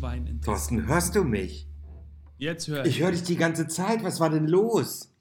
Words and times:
Schwein 0.00 0.26
interessiert. 0.26 0.44
Thorsten, 0.44 0.86
hörst 0.86 1.14
du 1.14 1.24
mich? 1.24 1.68
Jetzt 2.38 2.68
höre 2.68 2.86
ich. 2.86 2.96
Ich 2.96 3.02
höre 3.02 3.10
dich 3.10 3.22
die 3.22 3.36
ganze 3.36 3.68
Zeit. 3.68 4.02
Was 4.02 4.18
war 4.18 4.30
denn 4.30 4.46
los? 4.46 5.12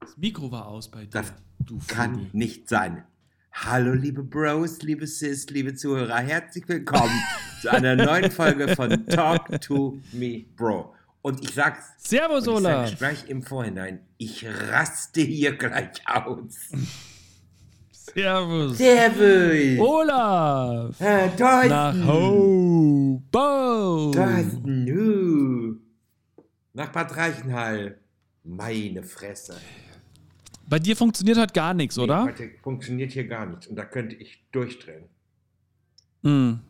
Das 0.00 0.16
Mikro 0.16 0.50
war 0.50 0.66
aus 0.66 0.90
bei 0.90 1.04
dir. 1.04 1.10
Das 1.10 1.32
kann 1.86 2.30
nicht 2.32 2.68
sein. 2.68 3.04
Hallo, 3.52 3.92
liebe 3.92 4.22
Bros, 4.22 4.80
liebe 4.82 5.06
Sis, 5.06 5.48
liebe 5.50 5.74
Zuhörer. 5.74 6.16
Herzlich 6.16 6.66
willkommen 6.66 7.22
zu 7.60 7.70
einer 7.70 7.94
neuen 7.94 8.30
Folge 8.30 8.74
von 8.74 9.06
Talk 9.06 9.60
to 9.60 10.00
Me, 10.12 10.46
Bro. 10.56 10.94
Und 11.20 11.42
ich 11.42 11.54
sag's. 11.54 11.92
Servus, 11.98 12.48
Olaf. 12.48 12.90
Ich 12.92 12.98
gleich 12.98 13.28
im 13.28 13.42
Vorhinein. 13.42 14.00
Ich 14.16 14.46
raste 14.46 15.20
hier 15.20 15.56
gleich 15.56 16.06
aus. 16.06 16.70
Servus. 18.14 18.78
Servus. 18.78 19.80
Olaf. 19.80 21.00
Äh, 21.00 21.28
Thorsten. 21.36 21.68
Nach 21.68 22.06
Hobo. 22.06 23.20
Thorsten, 24.12 24.84
nu. 24.84 25.80
Nach 26.74 26.92
Bad 26.92 27.16
Reichenhall. 27.16 27.98
Meine 28.44 29.02
Fresse. 29.02 29.56
Bei 30.68 30.78
dir 30.78 30.96
funktioniert 30.96 31.38
halt 31.38 31.54
gar 31.54 31.74
nichts, 31.74 31.96
nee, 31.96 32.04
oder? 32.04 32.24
Heute 32.24 32.50
funktioniert 32.62 33.10
hier 33.12 33.26
gar 33.26 33.46
nichts. 33.46 33.66
Und 33.66 33.76
da 33.76 33.84
könnte 33.84 34.14
ich 34.14 34.44
durchdrehen. 34.52 35.04
Mm. 36.22 36.60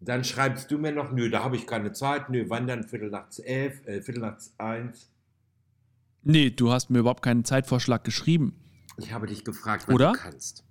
Dann 0.00 0.24
schreibst 0.24 0.70
du 0.70 0.78
mir 0.78 0.92
noch, 0.92 1.10
nö, 1.10 1.30
da 1.30 1.42
habe 1.42 1.56
ich 1.56 1.66
keine 1.66 1.92
Zeit, 1.92 2.28
nö, 2.30 2.44
wann 2.48 2.66
dann? 2.66 2.84
Viertel 2.84 3.10
nach 3.10 3.28
elf, 3.44 3.86
äh, 3.86 4.02
Viertel 4.02 4.20
nach 4.20 4.38
eins. 4.58 5.10
Nee, 6.22 6.50
du 6.50 6.70
hast 6.70 6.90
mir 6.90 6.98
überhaupt 6.98 7.22
keinen 7.22 7.44
Zeitvorschlag 7.44 8.04
geschrieben. 8.04 8.54
Ich 8.96 9.12
habe 9.12 9.26
dich 9.26 9.44
gefragt, 9.44 9.88
was 9.88 9.94
Oder? 9.94 10.12
du 10.12 10.18
kannst. 10.18 10.64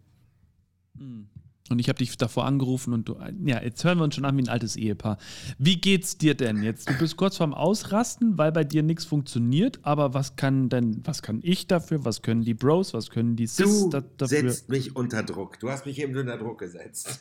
Und 1.70 1.80
ich 1.80 1.88
habe 1.88 2.00
dich 2.00 2.18
davor 2.18 2.46
angerufen 2.46 2.94
und 2.94 3.08
du. 3.08 3.18
Ja, 3.46 3.62
jetzt 3.62 3.84
hören 3.84 4.00
wir 4.00 4.04
uns 4.04 4.16
schon 4.16 4.26
an 4.26 4.36
wie 4.38 4.42
ein 4.42 4.50
altes 4.50 4.76
Ehepaar. 4.76 5.18
Wie 5.58 5.80
geht's 5.80 6.18
dir 6.18 6.34
denn 6.36 6.64
jetzt? 6.64 6.90
Du 6.90 6.98
bist 6.98 7.16
kurz 7.16 7.38
vorm 7.38 7.54
Ausrasten, 7.54 8.38
weil 8.38 8.52
bei 8.52 8.64
dir 8.64 8.82
nichts 8.84 9.06
funktioniert, 9.06 9.80
aber 9.84 10.14
was 10.14 10.36
kann 10.36 10.70
denn, 10.70 11.02
was 11.06 11.22
kann 11.22 11.40
ich 11.44 11.68
dafür? 11.68 12.04
Was 12.06 12.22
können 12.22 12.44
die 12.44 12.56
Bros? 12.56 12.94
Was 12.94 13.10
können 13.12 13.36
die 13.36 13.48
Sis 13.48 13.84
Du 13.84 13.90
da, 13.90 14.02
dafür? 14.02 14.52
setzt 14.52 14.70
mich 14.70 14.96
unter 14.96 15.22
Druck. 15.24 15.60
Du 15.60 15.70
hast 15.70 15.86
mich 15.86 16.00
eben 16.00 16.16
unter 16.18 16.38
Druck 16.38 16.60
gesetzt. 16.60 17.20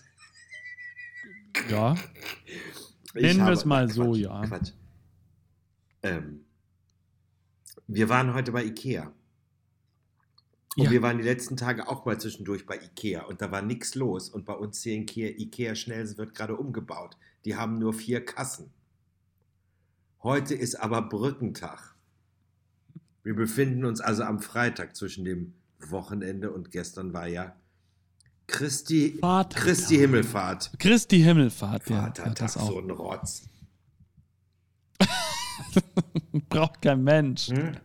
Ja. 1.70 1.94
Ich 3.14 3.22
Nennen 3.22 3.44
wir 3.44 3.52
es 3.52 3.64
mal 3.64 3.86
Quatsch, 3.86 3.96
so, 3.96 4.14
ja. 4.14 4.42
Quatsch. 4.46 4.72
Ähm, 6.02 6.40
wir 7.86 8.08
waren 8.08 8.33
heute 8.34 8.52
bei 8.52 8.64
Ikea. 8.64 9.12
Und 10.78 10.84
Ja. 10.84 10.90
wir 10.92 11.02
waren 11.02 11.18
die 11.18 11.24
letzten 11.24 11.56
Tage 11.56 11.88
auch 11.88 12.04
mal 12.04 12.20
zwischendurch 12.20 12.64
bei 12.64 12.76
Ikea 12.76 13.24
und 13.24 13.42
da 13.42 13.50
war 13.50 13.62
nichts 13.62 13.96
los. 13.96 14.28
Und 14.28 14.44
bei 14.46 14.52
uns 14.54 14.80
hier 14.82 14.94
in 14.94 15.02
Ikea, 15.02 15.30
Ikea 15.36 15.74
schnell 15.74 16.16
wird 16.16 16.36
gerade 16.36 16.54
umgebaut. 16.56 17.16
Die 17.44 17.56
haben 17.56 17.78
nur 17.80 17.92
vier 17.92 18.24
Kassen. 18.24 18.70
Heute 20.22 20.54
ist 20.54 20.76
aber 20.76 21.02
Brückentag. 21.02 21.96
Wir 23.24 23.34
befinden 23.34 23.84
uns 23.84 24.00
also 24.00 24.22
am 24.22 24.38
Freitag 24.40 24.94
zwischen 24.94 25.24
dem 25.24 25.54
Wochenende 25.80 26.52
und 26.52 26.70
gestern 26.70 27.12
war 27.12 27.26
ja 27.26 27.56
Christi, 28.46 29.18
Vatertag. 29.20 29.62
Christi 29.64 29.96
Himmelfahrt. 29.96 30.70
Christi 30.78 31.18
Himmelfahrt, 31.20 31.90
ja. 31.90 31.96
ja 31.96 32.02
Vatertag, 32.04 32.34
das 32.36 32.56
auch. 32.56 32.68
so 32.68 32.78
ein 32.78 32.90
Rotz. 32.90 33.48
Braucht 36.48 36.80
kein 36.82 37.02
Mensch. 37.04 37.48
Hm? 37.48 37.76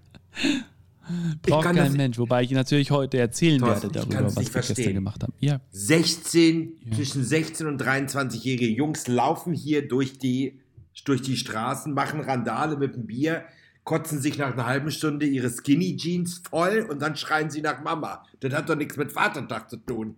Braucht 1.42 1.66
kein 1.66 1.76
das- 1.76 1.94
Mensch. 1.94 2.18
Wobei 2.18 2.44
ich 2.44 2.52
natürlich 2.52 2.92
heute 2.92 3.18
erzählen 3.18 3.62
werde 3.62 3.90
darüber, 3.90 4.24
was 4.26 4.36
wir 4.36 4.44
gestern 4.44 4.64
verstehen. 4.64 4.94
gemacht 4.94 5.22
haben. 5.24 5.34
Ja. 5.40 5.60
16, 5.72 6.78
Ja. 6.86 6.96
zwischen 6.96 7.24
16 7.24 7.68
und 7.68 7.82
23-jährige 7.82 8.68
Jungs 8.70 9.08
laufen 9.08 9.54
hier 9.54 9.88
durch 9.88 10.18
die, 10.18 10.60
durch 11.06 11.22
die 11.22 11.36
Straßen, 11.38 11.94
machen 11.94 12.22
Randale 12.22 12.78
mit 12.78 12.96
dem 12.96 13.08
Bier, 13.08 13.44
kotzen 13.84 14.22
sich 14.22 14.38
nach 14.38 14.54
einer 14.54 14.66
halben 14.66 14.92
Stunde 14.92 15.26
ihre 15.26 15.50
Skinny 15.50 15.98
Jeans 15.98 16.42
voll 16.50 16.88
und 16.90 17.02
dann 17.02 17.16
schreien 17.18 17.50
sie 17.50 17.62
nach 17.62 17.84
Mama. 17.84 18.26
Das 18.40 18.54
hat 18.54 18.70
doch 18.70 18.76
nichts 18.76 18.96
mit 18.96 19.12
Vatertag 19.12 19.70
zu 19.70 19.78
tun. 19.78 20.16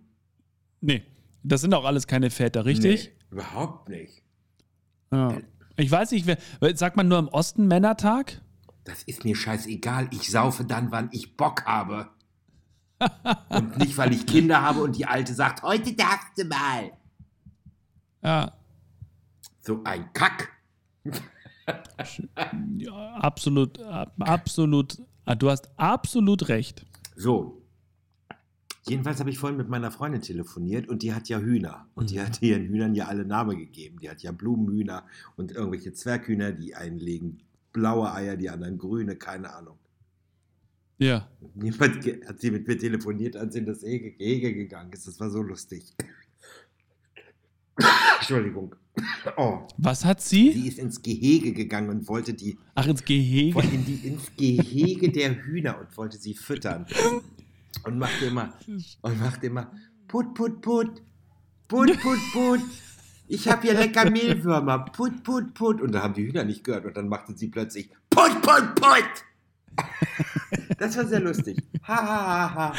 Nee, 0.80 1.02
das 1.42 1.62
sind 1.62 1.74
auch 1.74 1.84
alles 1.84 2.06
keine 2.06 2.30
Väter, 2.30 2.64
richtig? 2.64 3.10
Nee, 3.30 3.34
überhaupt 3.38 3.88
nicht. 3.88 4.22
Ja. 5.12 5.38
Ich 5.76 5.90
weiß 5.90 6.12
nicht, 6.12 6.26
wer, 6.26 6.38
sagt 6.76 6.96
man 6.96 7.08
nur 7.08 7.18
im 7.18 7.28
Osten 7.28 7.66
Männertag? 7.66 8.40
Das 8.86 9.02
ist 9.02 9.24
mir 9.24 9.34
scheißegal. 9.36 10.08
Ich 10.12 10.30
saufe 10.30 10.64
dann, 10.64 10.90
wann 10.92 11.08
ich 11.12 11.36
Bock 11.36 11.64
habe. 11.66 12.08
und 13.50 13.76
nicht, 13.78 13.98
weil 13.98 14.12
ich 14.14 14.24
Kinder 14.26 14.62
habe 14.62 14.82
und 14.82 14.96
die 14.96 15.04
Alte 15.06 15.34
sagt, 15.34 15.62
heute 15.62 15.92
darfst 15.94 16.38
du 16.38 16.44
mal. 16.44 16.92
Ja, 18.22 18.52
So 19.60 19.82
ein 19.84 20.10
Kack. 20.14 20.52
ja 22.78 23.14
absolut, 23.16 23.78
ab- 23.82 24.14
absolut. 24.20 24.98
ah, 25.24 25.34
Du 25.34 25.50
hast 25.50 25.68
absolut 25.78 26.48
recht. 26.48 26.86
So. 27.16 27.62
Jedenfalls 28.88 29.18
habe 29.18 29.30
ich 29.30 29.38
vorhin 29.38 29.56
mit 29.56 29.68
meiner 29.68 29.90
Freundin 29.90 30.22
telefoniert 30.22 30.88
und 30.88 31.02
die 31.02 31.12
hat 31.12 31.28
ja 31.28 31.40
Hühner. 31.40 31.88
Und 31.96 32.10
die 32.10 32.20
hat 32.22 32.40
ihren 32.40 32.66
Hühnern 32.68 32.94
ja 32.94 33.06
alle 33.06 33.24
Namen 33.24 33.58
gegeben. 33.58 33.98
Die 33.98 34.08
hat 34.08 34.22
ja 34.22 34.30
Blumenhühner 34.30 35.04
und 35.36 35.50
irgendwelche 35.50 35.92
Zwerghühner, 35.92 36.52
die 36.52 36.76
einlegen 36.76 37.42
blaue 37.76 38.10
Eier, 38.12 38.36
die 38.36 38.48
anderen 38.50 38.78
grüne, 38.78 39.16
keine 39.16 39.52
Ahnung. 39.54 39.78
Ja. 40.98 41.28
Jemand 41.62 42.00
ge- 42.02 42.24
hat 42.26 42.40
sie 42.40 42.50
mit 42.50 42.66
mir 42.66 42.78
telefoniert, 42.78 43.36
als 43.36 43.52
sie 43.52 43.58
in 43.60 43.66
das 43.66 43.80
Gehege, 43.80 44.12
Gehege 44.12 44.54
gegangen 44.54 44.90
ist. 44.94 45.06
Das 45.06 45.20
war 45.20 45.28
so 45.30 45.42
lustig. 45.42 45.94
Entschuldigung. 48.18 48.74
Oh, 49.36 49.66
Was 49.76 50.06
hat 50.06 50.22
sie? 50.22 50.52
sie 50.52 50.68
ist 50.68 50.78
ins 50.78 51.02
Gehege 51.02 51.52
gegangen 51.52 51.90
und 51.90 52.08
wollte 52.08 52.32
die 52.32 52.56
Ach, 52.74 52.86
ins 52.86 53.04
Gehege. 53.04 53.54
wollte 53.54 53.74
in 53.74 53.84
die, 53.84 53.96
ins 54.08 54.34
Gehege 54.34 55.10
der 55.12 55.34
Hühner 55.44 55.78
und 55.78 55.94
wollte 55.98 56.16
sie 56.16 56.32
füttern. 56.32 56.86
Und 57.84 57.98
machte 57.98 58.24
immer, 58.24 58.54
und 59.02 59.20
machte 59.20 59.46
immer, 59.48 59.70
put, 60.08 60.32
put, 60.32 60.62
put, 60.62 61.02
put, 61.68 62.00
put, 62.00 62.18
put. 62.32 62.60
Ich 63.28 63.48
habe 63.48 63.62
hier 63.62 63.74
lecker 63.74 64.08
Mehlwürmer, 64.10 64.78
put, 64.86 65.22
put, 65.24 65.54
put. 65.54 65.80
Und 65.80 65.92
da 65.92 66.02
haben 66.02 66.14
die 66.14 66.26
Hühner 66.26 66.44
nicht 66.44 66.62
gehört. 66.64 66.84
Und 66.84 66.96
dann 66.96 67.08
machte 67.08 67.36
sie 67.36 67.48
plötzlich, 67.48 67.90
put, 68.10 68.40
put, 68.42 68.74
put. 68.76 69.84
Das 70.78 70.96
war 70.96 71.06
sehr 71.06 71.20
lustig. 71.20 71.58
Ha, 71.86 71.96
ha, 71.96 72.26
ha, 72.26 72.54
ha. 72.54 72.72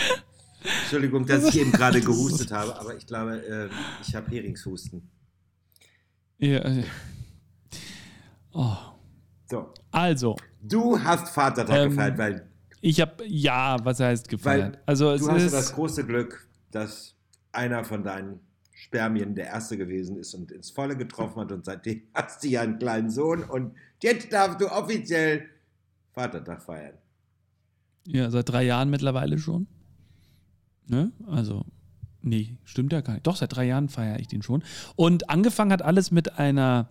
Entschuldigung, 0.83 1.25
dass 1.25 1.45
ich 1.45 1.59
eben 1.61 1.71
gerade 1.71 2.01
gehustet 2.01 2.51
habe, 2.51 2.77
aber 2.79 2.95
ich 2.95 3.05
glaube, 3.05 3.37
äh, 3.45 3.69
ich 4.01 4.15
habe 4.15 4.29
Heringshusten. 4.31 5.09
Ja, 6.39 6.59
äh. 6.59 6.83
oh. 8.53 8.75
So. 9.49 9.73
Also, 9.91 10.35
Du 10.61 11.01
hast 11.01 11.29
Vatertag 11.29 11.77
Ähm, 11.77 11.89
gefeiert, 11.91 12.17
weil 12.17 12.49
ich 12.81 12.99
habe, 12.99 13.25
ja, 13.25 13.77
was 13.83 13.99
heißt 13.99 14.27
gefeiert? 14.27 14.77
Also, 14.85 15.11
es 15.11 15.21
Du 15.21 15.31
hast 15.31 15.43
ist. 15.43 15.53
das 15.53 15.73
große 15.73 16.05
Glück, 16.05 16.47
dass 16.71 17.15
einer 17.51 17.83
von 17.85 18.03
deinen 18.03 18.39
Spermien 18.87 19.35
der 19.35 19.47
erste 19.47 19.77
gewesen 19.77 20.17
ist 20.17 20.33
und 20.33 20.51
ins 20.51 20.69
Volle 20.69 20.95
getroffen 20.95 21.35
hat 21.41 21.51
und 21.51 21.65
seitdem 21.65 22.03
hast 22.13 22.43
du 22.43 22.47
ja 22.47 22.61
einen 22.61 22.79
kleinen 22.79 23.09
Sohn 23.09 23.43
und 23.43 23.73
jetzt 24.01 24.31
darfst 24.31 24.61
du 24.61 24.67
offiziell 24.67 25.45
Vatertag 26.13 26.61
feiern. 26.63 26.95
Ja, 28.07 28.31
seit 28.31 28.49
drei 28.49 28.63
Jahren 28.63 28.89
mittlerweile 28.89 29.37
schon. 29.37 29.67
Ne? 30.87 31.11
Also, 31.27 31.65
nee, 32.21 32.55
stimmt 32.63 32.93
ja 32.93 33.01
gar 33.01 33.13
nicht. 33.13 33.27
Doch, 33.27 33.35
seit 33.35 33.53
drei 33.53 33.65
Jahren 33.65 33.89
feiere 33.89 34.19
ich 34.19 34.27
den 34.27 34.41
schon. 34.41 34.63
Und 34.95 35.29
angefangen 35.29 35.73
hat 35.73 35.81
alles 35.81 36.09
mit 36.09 36.39
einer, 36.39 36.87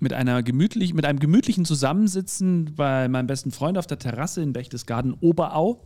mit 0.00 0.12
einer 0.12 0.42
gemütlich, 0.42 0.92
mit 0.92 1.04
einem 1.04 1.20
gemütlichen 1.20 1.64
Zusammensitzen 1.64 2.74
bei 2.74 3.08
meinem 3.08 3.28
besten 3.28 3.52
Freund 3.52 3.78
auf 3.78 3.86
der 3.86 4.00
Terrasse 4.00 4.42
in 4.42 4.52
Berchtesgaden 4.52 5.14
Oberau. 5.14 5.84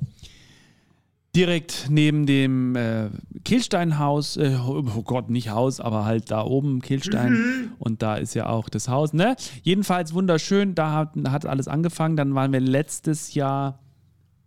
Direkt 1.36 1.86
neben 1.90 2.26
dem 2.26 2.74
äh, 2.74 3.10
Kehlsteinhaus, 3.44 4.36
äh, 4.38 4.56
oh 4.66 5.02
Gott, 5.02 5.30
nicht 5.30 5.50
Haus, 5.50 5.80
aber 5.80 6.04
halt 6.04 6.30
da 6.30 6.42
oben 6.42 6.80
Kehlstein. 6.80 7.72
Und 7.78 8.02
da 8.02 8.16
ist 8.16 8.34
ja 8.34 8.48
auch 8.48 8.68
das 8.68 8.88
Haus, 8.88 9.12
ne? 9.12 9.36
Jedenfalls 9.62 10.14
wunderschön, 10.14 10.74
da 10.74 10.92
hat, 10.92 11.10
hat 11.28 11.46
alles 11.46 11.68
angefangen. 11.68 12.16
Dann 12.16 12.34
waren 12.34 12.52
wir 12.52 12.60
letztes 12.60 13.34
Jahr 13.34 13.78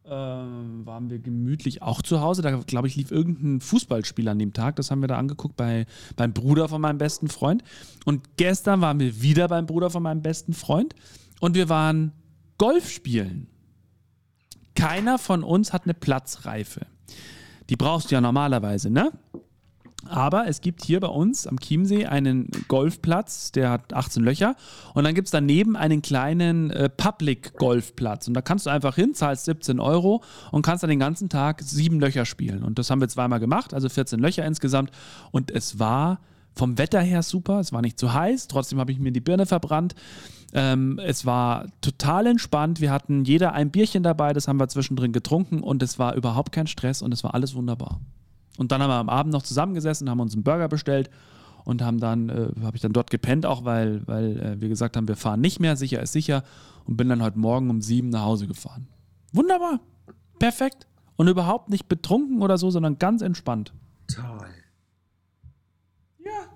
ähm, 0.09 0.85
waren 0.85 1.09
wir 1.09 1.19
gemütlich 1.19 1.81
auch 1.81 2.01
zu 2.01 2.21
Hause. 2.21 2.41
Da, 2.41 2.57
glaube 2.57 2.87
ich, 2.87 2.95
lief 2.95 3.11
irgendein 3.11 3.61
Fußballspiel 3.61 4.27
an 4.27 4.39
dem 4.39 4.53
Tag. 4.53 4.75
Das 4.75 4.89
haben 4.89 5.01
wir 5.01 5.07
da 5.07 5.17
angeguckt 5.17 5.55
bei, 5.55 5.85
beim 6.15 6.33
Bruder 6.33 6.67
von 6.67 6.81
meinem 6.81 6.97
besten 6.97 7.27
Freund. 7.27 7.63
Und 8.05 8.37
gestern 8.37 8.81
waren 8.81 8.99
wir 8.99 9.21
wieder 9.21 9.47
beim 9.47 9.67
Bruder 9.67 9.89
von 9.89 10.01
meinem 10.01 10.21
besten 10.21 10.53
Freund. 10.53 10.95
Und 11.39 11.55
wir 11.55 11.69
waren 11.69 12.11
Golf 12.57 12.89
spielen. 12.89 13.47
Keiner 14.79 15.17
von 15.17 15.43
uns 15.43 15.73
hat 15.73 15.83
eine 15.83 15.93
Platzreife. 15.93 16.85
Die 17.69 17.75
brauchst 17.75 18.09
du 18.09 18.15
ja 18.15 18.21
normalerweise, 18.21 18.89
ne? 18.89 19.11
Aber 20.07 20.47
es 20.47 20.61
gibt 20.61 20.85
hier 20.85 21.01
bei 21.01 21.07
uns 21.07 21.45
am 21.45 21.59
Chiemsee 21.59 22.05
einen 22.05 22.49
Golfplatz, 22.69 23.51
der 23.51 23.69
hat 23.69 23.93
18 23.93 24.23
Löcher. 24.23 24.55
Und 24.93 25.03
dann 25.03 25.13
gibt 25.13 25.27
es 25.27 25.31
daneben 25.31 25.75
einen 25.75 26.01
kleinen 26.01 26.71
äh, 26.71 26.89
Public-Golfplatz. 26.89 28.27
Und 28.29 28.33
da 28.33 28.41
kannst 28.41 28.65
du 28.65 28.69
einfach 28.69 28.95
hin, 28.95 29.13
zahlst 29.13 29.45
17 29.45 29.81
Euro 29.81 30.23
und 30.51 30.61
kannst 30.61 30.83
dann 30.83 30.89
den 30.89 30.99
ganzen 30.99 31.27
Tag 31.27 31.61
sieben 31.61 31.99
Löcher 31.99 32.25
spielen. 32.25 32.63
Und 32.63 32.79
das 32.79 32.89
haben 32.89 33.01
wir 33.01 33.09
zweimal 33.09 33.41
gemacht, 33.41 33.73
also 33.73 33.89
14 33.89 34.19
Löcher 34.19 34.45
insgesamt. 34.45 34.91
Und 35.31 35.51
es 35.51 35.79
war 35.79 36.21
vom 36.55 36.77
Wetter 36.77 37.01
her 37.01 37.23
super. 37.23 37.59
Es 37.59 37.71
war 37.71 37.81
nicht 37.81 37.99
zu 37.99 38.13
heiß, 38.13 38.47
trotzdem 38.47 38.79
habe 38.79 38.91
ich 38.91 38.99
mir 38.99 39.11
die 39.11 39.21
Birne 39.21 39.45
verbrannt. 39.45 39.95
Ähm, 40.53 40.99
es 41.03 41.25
war 41.25 41.67
total 41.81 42.27
entspannt. 42.27 42.81
Wir 42.81 42.91
hatten 42.91 43.23
jeder 43.23 43.53
ein 43.53 43.71
Bierchen 43.71 44.03
dabei, 44.03 44.33
das 44.33 44.47
haben 44.47 44.59
wir 44.59 44.67
zwischendrin 44.67 45.11
getrunken 45.11 45.61
und 45.61 45.83
es 45.83 45.99
war 45.99 46.15
überhaupt 46.15 46.51
kein 46.51 46.67
Stress 46.67 47.01
und 47.01 47.13
es 47.13 47.23
war 47.23 47.33
alles 47.33 47.55
wunderbar. 47.55 48.01
Und 48.57 48.71
dann 48.71 48.81
haben 48.81 48.89
wir 48.89 48.95
am 48.95 49.09
Abend 49.09 49.31
noch 49.31 49.43
zusammengesessen, 49.43 50.09
haben 50.09 50.19
uns 50.19 50.33
einen 50.33 50.43
Burger 50.43 50.67
bestellt 50.67 51.09
und 51.63 51.81
haben 51.81 51.99
dann, 51.99 52.29
äh, 52.29 52.51
habe 52.63 52.75
ich 52.75 52.81
dann 52.81 52.93
dort 52.93 53.09
gepennt, 53.09 53.45
auch 53.45 53.63
weil, 53.63 54.05
weil 54.07 54.39
äh, 54.39 54.61
wir 54.61 54.69
gesagt 54.69 54.97
haben, 54.97 55.07
wir 55.07 55.15
fahren 55.15 55.39
nicht 55.39 55.59
mehr, 55.59 55.75
sicher 55.75 56.01
ist 56.01 56.13
sicher 56.13 56.43
und 56.85 56.97
bin 56.97 57.09
dann 57.09 57.21
heute 57.21 57.39
Morgen 57.39 57.69
um 57.69 57.81
sieben 57.81 58.09
nach 58.09 58.23
Hause 58.23 58.47
gefahren. 58.47 58.87
Wunderbar, 59.31 59.79
perfekt 60.39 60.87
und 61.15 61.27
überhaupt 61.27 61.69
nicht 61.69 61.87
betrunken 61.87 62.41
oder 62.41 62.57
so, 62.57 62.71
sondern 62.71 62.97
ganz 62.97 63.21
entspannt. 63.21 63.73
Toll. 64.07 64.47
Ja. 66.25 66.47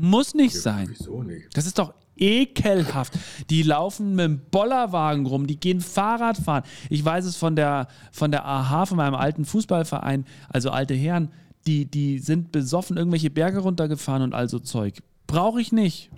Muss 0.00 0.34
nicht 0.34 0.54
Ja, 0.54 0.60
sein. 0.60 0.88
Wieso 0.90 1.22
nicht? 1.22 1.56
Das 1.56 1.66
ist 1.66 1.78
doch 1.78 1.94
ekelhaft. 2.16 3.18
Die 3.48 3.62
laufen 3.62 4.14
mit 4.14 4.24
dem 4.24 4.40
Bollerwagen 4.50 5.26
rum, 5.26 5.46
die 5.46 5.58
gehen 5.58 5.80
Fahrrad 5.80 6.36
fahren. 6.36 6.64
Ich 6.88 7.04
weiß 7.04 7.24
es 7.24 7.36
von 7.36 7.56
der, 7.56 7.88
von 8.12 8.30
der 8.30 8.44
AH, 8.44 8.86
von 8.86 8.96
meinem 8.96 9.14
alten 9.14 9.44
Fußballverein, 9.44 10.26
also 10.48 10.70
alte 10.70 10.94
Herren, 10.94 11.32
die, 11.66 11.86
die 11.86 12.18
sind 12.18 12.52
besoffen 12.52 12.96
irgendwelche 12.96 13.30
Berge 13.30 13.58
runtergefahren 13.58 14.22
und 14.22 14.34
also 14.34 14.58
Zeug. 14.58 15.02
Brauche 15.26 15.60
ich 15.60 15.72
nicht. 15.72 16.10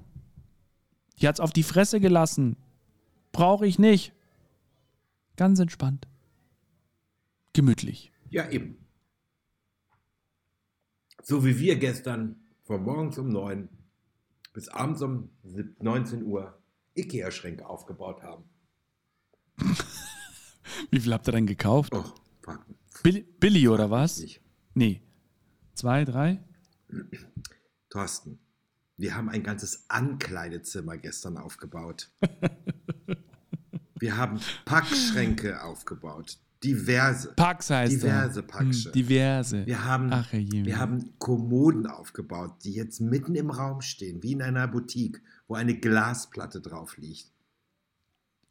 Die 1.21 1.29
hat's 1.29 1.41
auf 1.41 1.53
die 1.53 1.63
Fresse 1.63 2.01
gelassen. 2.01 2.57
Brauche 3.33 3.67
ich 3.67 3.79
nicht. 3.79 4.13
Ganz 5.37 5.59
entspannt. 5.61 6.07
Gemütlich. 7.53 8.13
Ja, 8.31 8.49
eben. 8.51 8.77
So 11.23 11.45
wie 11.45 11.59
wir 11.59 11.77
gestern 11.77 12.42
von 12.65 12.83
morgens 12.83 13.19
um 13.19 13.29
9 13.29 13.69
bis 14.53 14.69
abends 14.69 15.03
um 15.03 15.31
19 15.81 16.25
Uhr 16.25 16.59
Ikea-Schränke 16.95 17.67
aufgebaut 17.67 18.23
haben. 18.23 18.45
Wie 20.91 21.01
viel 21.01 21.13
habt 21.13 21.29
ihr 21.29 21.33
denn 21.33 21.47
gekauft? 21.47 21.93
Oh, 21.95 22.05
fuck. 22.43 22.65
Billy, 23.03 23.23
Billy 23.23 23.69
oder 23.69 23.91
was? 23.91 24.19
Nicht. 24.19 24.41
Nee. 24.75 25.03
Zwei, 25.75 26.05
drei? 26.05 26.43
Thorsten, 27.89 28.39
wir 28.97 29.15
haben 29.15 29.29
ein 29.29 29.43
ganzes 29.43 29.87
Ankleidezimmer 29.89 30.97
gestern 30.99 31.39
aufgebaut. 31.39 32.11
wir 33.99 34.17
haben 34.17 34.41
Packschränke 34.65 35.63
aufgebaut. 35.63 36.39
Diverse. 36.65 37.33
Pax 37.35 37.71
heißt 37.71 37.93
Diverse 37.93 38.45
er. 38.49 38.61
Hm, 38.61 38.93
diverse. 38.93 39.67
Wir 39.67 39.85
haben, 39.85 40.13
Ach, 40.13 40.33
wir 40.33 40.79
haben 40.79 41.19
Kommoden 41.19 41.87
aufgebaut, 41.87 42.57
die 42.65 42.73
jetzt 42.73 43.01
mitten 43.01 43.35
im 43.35 43.51
Raum 43.51 43.81
stehen, 43.81 44.23
wie 44.23 44.33
in 44.33 44.43
einer 44.43 44.69
Boutique, 44.69 45.21
wo 45.49 45.55
eine 45.55 45.77
Glasplatte 45.79 46.61
drauf 46.61 46.97
liegt. 46.97 47.33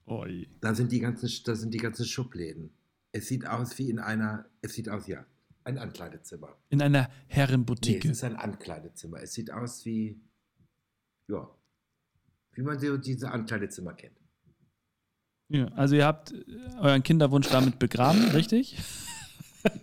Oi. 0.06 0.48
Da 0.60 0.76
sind 0.76 0.92
die 0.92 1.00
ganzen, 1.00 1.30
da 1.46 1.56
sind 1.56 1.74
die 1.74 1.78
ganzen 1.78 2.06
Schubläden. 2.06 2.72
Es 3.14 3.28
sieht 3.28 3.46
aus 3.48 3.78
wie 3.78 3.90
in 3.90 4.00
einer, 4.00 4.46
es 4.62 4.74
sieht 4.74 4.90
aus, 4.90 5.08
ja, 5.08 5.26
ein 5.64 5.78
Ankleidezimmer. 5.78 6.58
In 6.70 6.82
einer 6.82 7.04
Nee, 7.08 7.14
Herrenboutique. 7.28 8.06
es 8.06 8.12
ist 8.18 8.24
ein 8.24 8.36
Ankleidezimmer. 8.36 9.22
Es 9.22 9.34
sieht 9.34 9.52
aus 9.52 9.86
wie, 9.86 10.20
ja, 11.28 11.50
wie 12.54 12.62
man 12.64 12.80
so 12.80 12.98
diese 12.98 13.32
Ankleidezimmer 13.32 13.94
kennt. 13.94 14.18
Ja, 15.52 15.66
also 15.76 15.96
ihr 15.96 16.06
habt 16.06 16.32
äh, 16.32 16.36
euren 16.80 17.04
Kinderwunsch 17.04 17.50
damit 17.50 17.78
begraben, 17.80 18.30
richtig? 18.32 18.78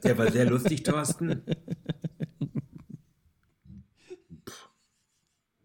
Der 0.03 0.19
war 0.19 0.31
sehr 0.33 0.49
lustig, 0.51 0.83
Thorsten. 0.83 1.43
Pff, 4.49 4.69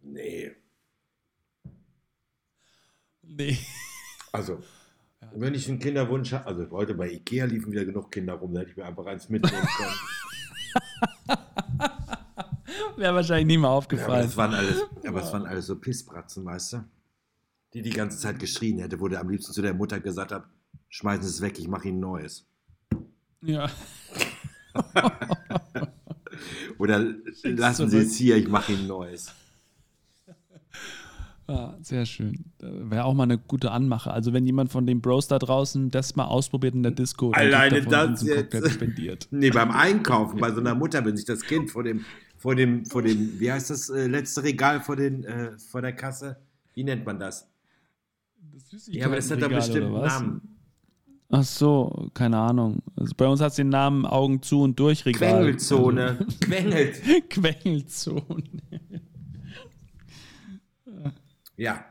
nee, 0.01 0.51
Nee. 3.23 3.57
also, 4.31 4.59
wenn 5.33 5.55
ich 5.55 5.67
einen 5.67 5.79
Kinderwunsch 5.79 6.31
habe, 6.33 6.45
also 6.45 6.69
heute 6.69 6.93
bei 6.93 7.09
Ikea 7.09 7.45
liefen 7.45 7.71
wieder 7.71 7.83
genug 7.85 8.11
Kinder 8.11 8.33
rum, 8.35 8.53
da 8.53 8.59
hätte 8.61 8.69
ich 8.71 8.77
mir 8.77 8.85
einfach 8.85 9.07
eins 9.07 9.27
mitnehmen 9.29 9.65
können. 9.65 11.37
Wäre 12.97 13.15
wahrscheinlich 13.15 13.47
nie 13.47 13.57
mal 13.57 13.67
Ja, 13.67 13.69
aber, 13.71 13.77
aufgefallen. 13.79 14.25
das 14.25 14.37
waren 14.37 14.53
alles, 14.53 14.83
aber 15.07 15.23
es 15.23 15.33
waren 15.33 15.45
alles 15.47 15.65
so 15.65 15.79
Pissbratzen, 15.79 16.45
weißt 16.45 16.73
du? 16.73 16.83
Die 17.73 17.81
die 17.81 17.89
ganze 17.89 18.17
Zeit 18.17 18.39
geschrien 18.39 18.79
hätte, 18.79 18.99
wo 18.99 19.07
der 19.07 19.19
am 19.21 19.29
liebsten 19.29 19.53
zu 19.53 19.61
der 19.61 19.73
Mutter 19.73 19.99
gesagt 19.99 20.31
hat, 20.31 20.45
schmeißen 20.89 21.23
Sie 21.23 21.29
es 21.29 21.41
weg, 21.41 21.57
ich 21.57 21.67
mache 21.67 21.87
Ihnen 21.89 21.99
neues. 21.99 22.45
ja. 23.41 23.69
Oder 26.77 27.05
lassen 27.43 27.89
Sie 27.89 27.97
es 27.99 28.15
hier, 28.15 28.37
ich 28.37 28.47
mache 28.47 28.73
Ihnen 28.73 28.87
neues. 28.87 29.31
ja, 31.47 31.77
sehr 31.81 32.05
schön. 32.05 32.45
Wäre 32.59 33.05
auch 33.05 33.13
mal 33.13 33.23
eine 33.23 33.37
gute 33.37 33.71
Anmache. 33.71 34.11
Also 34.11 34.33
wenn 34.33 34.45
jemand 34.45 34.71
von 34.71 34.85
den 34.87 34.99
Bros 35.01 35.27
da 35.27 35.39
draußen 35.39 35.91
das 35.91 36.15
mal 36.15 36.25
ausprobiert 36.25 36.73
in 36.75 36.83
der 36.83 36.91
Disco, 36.91 37.31
Alleine 37.31 37.81
das 37.83 38.23
jetzt. 38.23 38.71
Spendiert. 38.71 39.27
Nee, 39.31 39.51
beim 39.51 39.71
Einkaufen 39.71 40.39
bei 40.39 40.51
so 40.51 40.59
einer 40.59 40.75
Mutter, 40.75 41.05
wenn 41.05 41.15
sich 41.15 41.25
das 41.25 41.41
Kind 41.41 41.69
vor 41.69 41.83
dem, 41.83 42.03
vor 42.37 42.55
dem, 42.55 42.85
vor 42.85 43.01
dem, 43.03 43.39
wie 43.39 43.51
heißt 43.51 43.69
das 43.69 43.89
äh, 43.89 44.07
letzte 44.07 44.43
Regal 44.43 44.81
vor, 44.81 44.95
den, 44.95 45.23
äh, 45.23 45.57
vor 45.57 45.81
der 45.81 45.93
Kasse? 45.93 46.37
Wie 46.73 46.83
nennt 46.83 47.05
man 47.05 47.19
das? 47.19 47.47
Ja, 48.87 49.05
aber 49.05 49.15
das 49.17 49.29
hat 49.29 49.37
Regal, 49.37 49.49
bestimmt 49.49 49.85
einen 49.85 49.93
was? 49.93 50.19
Namen. 50.19 50.41
Ach 51.29 51.43
so, 51.43 52.09
keine 52.13 52.37
Ahnung. 52.37 52.83
Also 52.95 53.13
bei 53.17 53.27
uns 53.27 53.41
hat 53.41 53.49
es 53.51 53.55
den 53.55 53.69
Namen 53.69 54.05
Augen 54.05 54.41
zu 54.41 54.61
und 54.61 54.79
durch 54.79 55.05
Regal. 55.05 55.41
Quengelzone. 55.41 56.27
Quengelt. 56.41 57.01
Also, 57.01 57.21
Quengelzone. 57.29 58.43
Ja. 61.55 61.85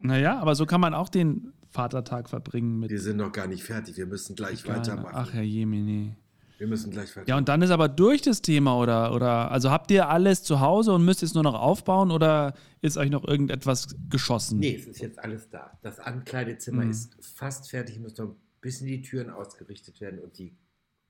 Naja, 0.00 0.38
aber 0.38 0.54
so 0.54 0.66
kann 0.66 0.80
man 0.80 0.94
auch 0.94 1.08
den 1.08 1.52
Vatertag 1.70 2.28
verbringen 2.28 2.78
mit 2.78 2.90
Wir 2.90 3.00
sind 3.00 3.16
noch 3.16 3.32
gar 3.32 3.46
nicht 3.46 3.64
fertig. 3.64 3.96
Wir 3.96 4.06
müssen 4.06 4.36
gleich 4.36 4.64
Veganer. 4.64 4.80
weitermachen. 4.80 5.14
Ach, 5.14 5.32
Herr 5.32 5.42
Jemini. 5.42 6.14
Wir 6.58 6.66
müssen 6.66 6.90
gleich 6.90 7.10
weitermachen. 7.10 7.28
Ja, 7.28 7.36
und 7.36 7.48
dann 7.48 7.60
ist 7.62 7.70
aber 7.70 7.88
durch 7.88 8.22
das 8.22 8.40
Thema 8.40 8.78
oder, 8.78 9.14
oder 9.14 9.50
also 9.50 9.70
habt 9.70 9.90
ihr 9.90 10.08
alles 10.08 10.42
zu 10.42 10.60
Hause 10.60 10.92
und 10.92 11.04
müsst 11.04 11.22
jetzt 11.22 11.34
nur 11.34 11.42
noch 11.42 11.54
aufbauen 11.54 12.10
oder 12.10 12.54
ist 12.80 12.96
euch 12.96 13.10
noch 13.10 13.24
irgendetwas 13.24 13.94
geschossen? 14.08 14.58
Nee, 14.58 14.76
es 14.76 14.86
ist 14.86 15.00
jetzt 15.00 15.18
alles 15.18 15.50
da. 15.50 15.78
Das 15.82 15.98
Ankleidezimmer 16.00 16.84
Mhm. 16.84 16.90
ist 16.90 17.16
fast 17.20 17.68
fertig, 17.70 17.98
muss 18.00 18.16
noch 18.16 18.28
ein 18.28 18.36
bisschen 18.60 18.86
die 18.86 19.02
Türen 19.02 19.28
ausgerichtet 19.30 20.00
werden 20.00 20.18
und 20.18 20.38
die 20.38 20.56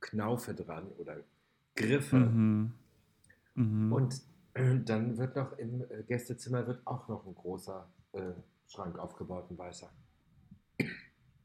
Knaufe 0.01 0.53
dran 0.55 0.89
oder 0.99 1.17
Griffe. 1.77 2.17
Mhm. 2.17 2.73
Mhm. 3.55 3.93
Und 3.93 4.21
äh, 4.55 4.79
dann 4.85 5.17
wird 5.17 5.37
noch 5.37 5.53
im 5.59 5.83
äh, 5.83 6.03
Gästezimmer 6.07 6.67
wird 6.67 6.85
auch 6.87 7.07
noch 7.09 7.25
ein 7.27 7.35
großer 7.35 7.89
äh, 8.13 8.21
Schrank 8.67 8.99
aufgebaut, 8.99 9.51
ein 9.51 9.59
weißer. 9.59 9.91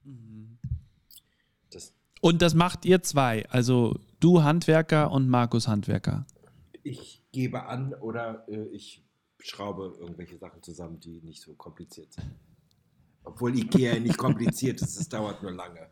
Mhm. 0.03 0.57
Das, 1.71 1.93
Und 2.21 2.43
das 2.43 2.53
macht 2.53 2.85
ihr 2.85 3.01
zwei, 3.01 3.47
also 3.49 3.99
du 4.19 4.43
Handwerker 4.43 5.11
und 5.11 5.27
Markus 5.27 5.67
Handwerker. 5.67 6.25
ich 6.83 7.21
gebe 7.31 7.65
an 7.65 7.93
oder 7.95 8.45
äh, 8.47 8.67
ich 8.71 9.03
schraube 9.39 9.95
irgendwelche 9.99 10.37
Sachen 10.37 10.61
zusammen, 10.61 10.99
die 10.99 11.21
nicht 11.21 11.41
so 11.41 11.53
kompliziert 11.53 12.13
sind. 12.13 12.29
Obwohl 13.23 13.57
Ikea 13.57 13.99
nicht 13.99 14.17
kompliziert 14.17 14.81
ist, 14.81 14.99
es 14.99 15.09
dauert 15.09 15.41
nur 15.41 15.51
lange. 15.51 15.89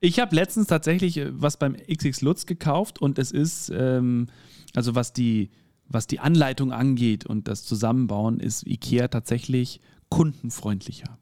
Ich 0.00 0.20
habe 0.20 0.34
letztens 0.34 0.66
tatsächlich 0.66 1.16
äh, 1.18 1.40
was 1.40 1.58
beim 1.58 1.76
XX 1.76 2.20
Lutz 2.22 2.46
gekauft 2.46 3.00
und 3.00 3.18
es 3.18 3.32
ist, 3.32 3.70
ähm, 3.70 4.28
also 4.74 4.94
was 4.94 5.12
die, 5.12 5.50
was 5.88 6.06
die 6.06 6.20
Anleitung 6.20 6.72
angeht 6.72 7.26
und 7.26 7.48
das 7.48 7.64
Zusammenbauen, 7.64 8.40
ist 8.40 8.66
IKEA 8.66 9.08
tatsächlich 9.08 9.80
kundenfreundlicher. 10.08 11.18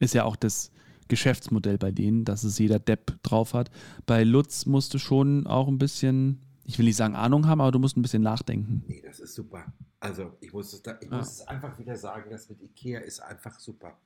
Ist 0.00 0.14
ja 0.14 0.24
auch 0.24 0.36
das 0.36 0.70
Geschäftsmodell 1.08 1.78
bei 1.78 1.90
denen, 1.90 2.24
dass 2.24 2.44
es 2.44 2.58
jeder 2.58 2.78
Depp 2.78 3.22
drauf 3.22 3.54
hat. 3.54 3.70
Bei 4.06 4.24
Lutz 4.24 4.66
musst 4.66 4.94
du 4.94 4.98
schon 4.98 5.46
auch 5.46 5.68
ein 5.68 5.78
bisschen, 5.78 6.40
ich 6.64 6.78
will 6.78 6.86
nicht 6.86 6.96
sagen 6.96 7.14
Ahnung 7.14 7.46
haben, 7.46 7.60
aber 7.60 7.72
du 7.72 7.78
musst 7.78 7.96
ein 7.96 8.02
bisschen 8.02 8.22
nachdenken. 8.22 8.82
Nee, 8.86 9.02
das 9.02 9.20
ist 9.20 9.34
super. 9.34 9.72
Also 10.00 10.36
ich 10.40 10.52
muss 10.52 10.72
es, 10.72 10.82
da, 10.82 10.98
ich 11.00 11.10
Ja. 11.10 11.18
muss 11.18 11.32
es 11.32 11.40
einfach 11.48 11.78
wieder 11.78 11.96
sagen, 11.96 12.30
das 12.30 12.48
mit 12.48 12.60
Ikea 12.62 13.00
ist 13.00 13.20
einfach 13.20 13.58
super. 13.58 13.98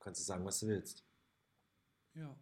Kannst 0.00 0.20
du 0.20 0.24
sagen, 0.24 0.44
was 0.44 0.60
du 0.60 0.66
willst. 0.68 1.04
Ja. 2.14 2.34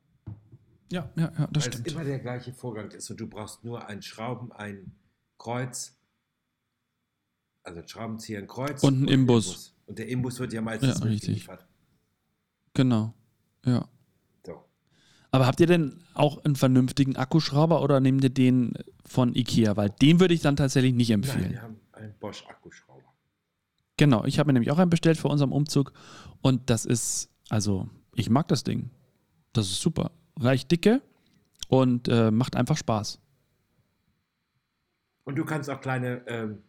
Ja, 0.92 1.08
ja, 1.14 1.32
ja, 1.38 1.46
das 1.52 1.66
Weil 1.66 1.72
stimmt. 1.72 1.86
es 1.86 1.92
immer 1.92 2.04
der 2.04 2.18
gleiche 2.18 2.52
Vorgang 2.52 2.90
ist 2.90 3.08
und 3.10 3.20
du 3.20 3.28
brauchst 3.28 3.62
nur 3.64 3.86
ein 3.86 4.02
Schrauben, 4.02 4.50
ein 4.50 4.92
Kreuz, 5.38 5.96
also 7.62 7.78
ein 7.80 7.86
Schraubenzieher, 7.86 8.40
ein 8.40 8.48
Kreuz 8.48 8.82
Und 8.82 9.02
ein 9.02 9.08
Imbus. 9.08 9.72
Und 9.86 9.98
der 10.00 10.08
Imbus 10.08 10.40
wird 10.40 10.52
ja 10.52 10.60
meistens 10.62 10.98
Ja, 10.98 11.04
richtig. 11.04 11.28
mitgeliefert. 11.28 11.66
Genau. 12.74 13.14
Ja. 13.64 13.88
So. 14.44 14.64
Aber 15.30 15.46
habt 15.46 15.60
ihr 15.60 15.66
denn 15.66 16.00
auch 16.14 16.44
einen 16.44 16.56
vernünftigen 16.56 17.16
Akkuschrauber 17.16 17.82
oder 17.82 18.00
nehmt 18.00 18.24
ihr 18.24 18.30
den 18.30 18.74
von 19.04 19.34
IKEA? 19.34 19.76
Weil 19.76 19.90
den 19.90 20.20
würde 20.20 20.34
ich 20.34 20.40
dann 20.40 20.56
tatsächlich 20.56 20.94
nicht 20.94 21.10
Nein, 21.10 21.22
empfehlen. 21.22 21.50
wir 21.52 21.62
haben 21.62 21.80
einen 21.92 22.14
Bosch-Akkuschrauber. 22.18 23.00
Genau, 23.96 24.24
ich 24.24 24.38
habe 24.38 24.48
mir 24.48 24.54
nämlich 24.54 24.70
auch 24.70 24.78
einen 24.78 24.90
bestellt 24.90 25.18
für 25.18 25.28
unserem 25.28 25.52
Umzug 25.52 25.92
und 26.40 26.70
das 26.70 26.86
ist, 26.86 27.30
also 27.50 27.88
ich 28.14 28.30
mag 28.30 28.48
das 28.48 28.64
Ding. 28.64 28.90
Das 29.52 29.66
ist 29.66 29.80
super. 29.80 30.12
Reicht 30.38 30.70
dicke 30.70 31.02
und 31.68 32.08
äh, 32.08 32.30
macht 32.30 32.56
einfach 32.56 32.76
Spaß. 32.76 33.20
Und 35.24 35.36
du 35.36 35.44
kannst 35.44 35.68
auch 35.68 35.80
kleine 35.80 36.22
ähm, 36.26 36.62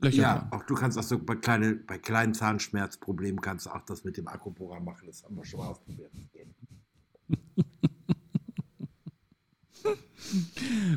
Löcher 0.00 0.22
ja, 0.22 0.38
dran. 0.38 0.52
auch 0.52 0.62
du 0.64 0.74
kannst 0.74 0.98
auch 0.98 1.02
so 1.02 1.18
bei, 1.18 1.36
kleine, 1.36 1.74
bei 1.74 1.98
kleinen 1.98 2.34
Zahnschmerzproblemen 2.34 3.40
kannst 3.40 3.66
du 3.66 3.70
auch 3.70 3.82
das 3.82 4.04
mit 4.04 4.16
dem 4.16 4.28
Akkuprogramm 4.28 4.84
machen. 4.84 5.06
Das 5.06 5.24
haben 5.24 5.36
wir 5.36 5.44
schon 5.44 5.60
mal 5.60 5.68
ausprobiert. 5.68 6.10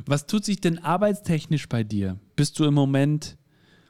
Was 0.06 0.28
tut 0.28 0.46
sich 0.46 0.62
denn 0.62 0.80
arbeitstechnisch 0.80 1.68
bei 1.68 1.84
dir? 1.84 2.20
Bist 2.36 2.60
du 2.60 2.66
im 2.66 2.74
Moment 2.74 3.38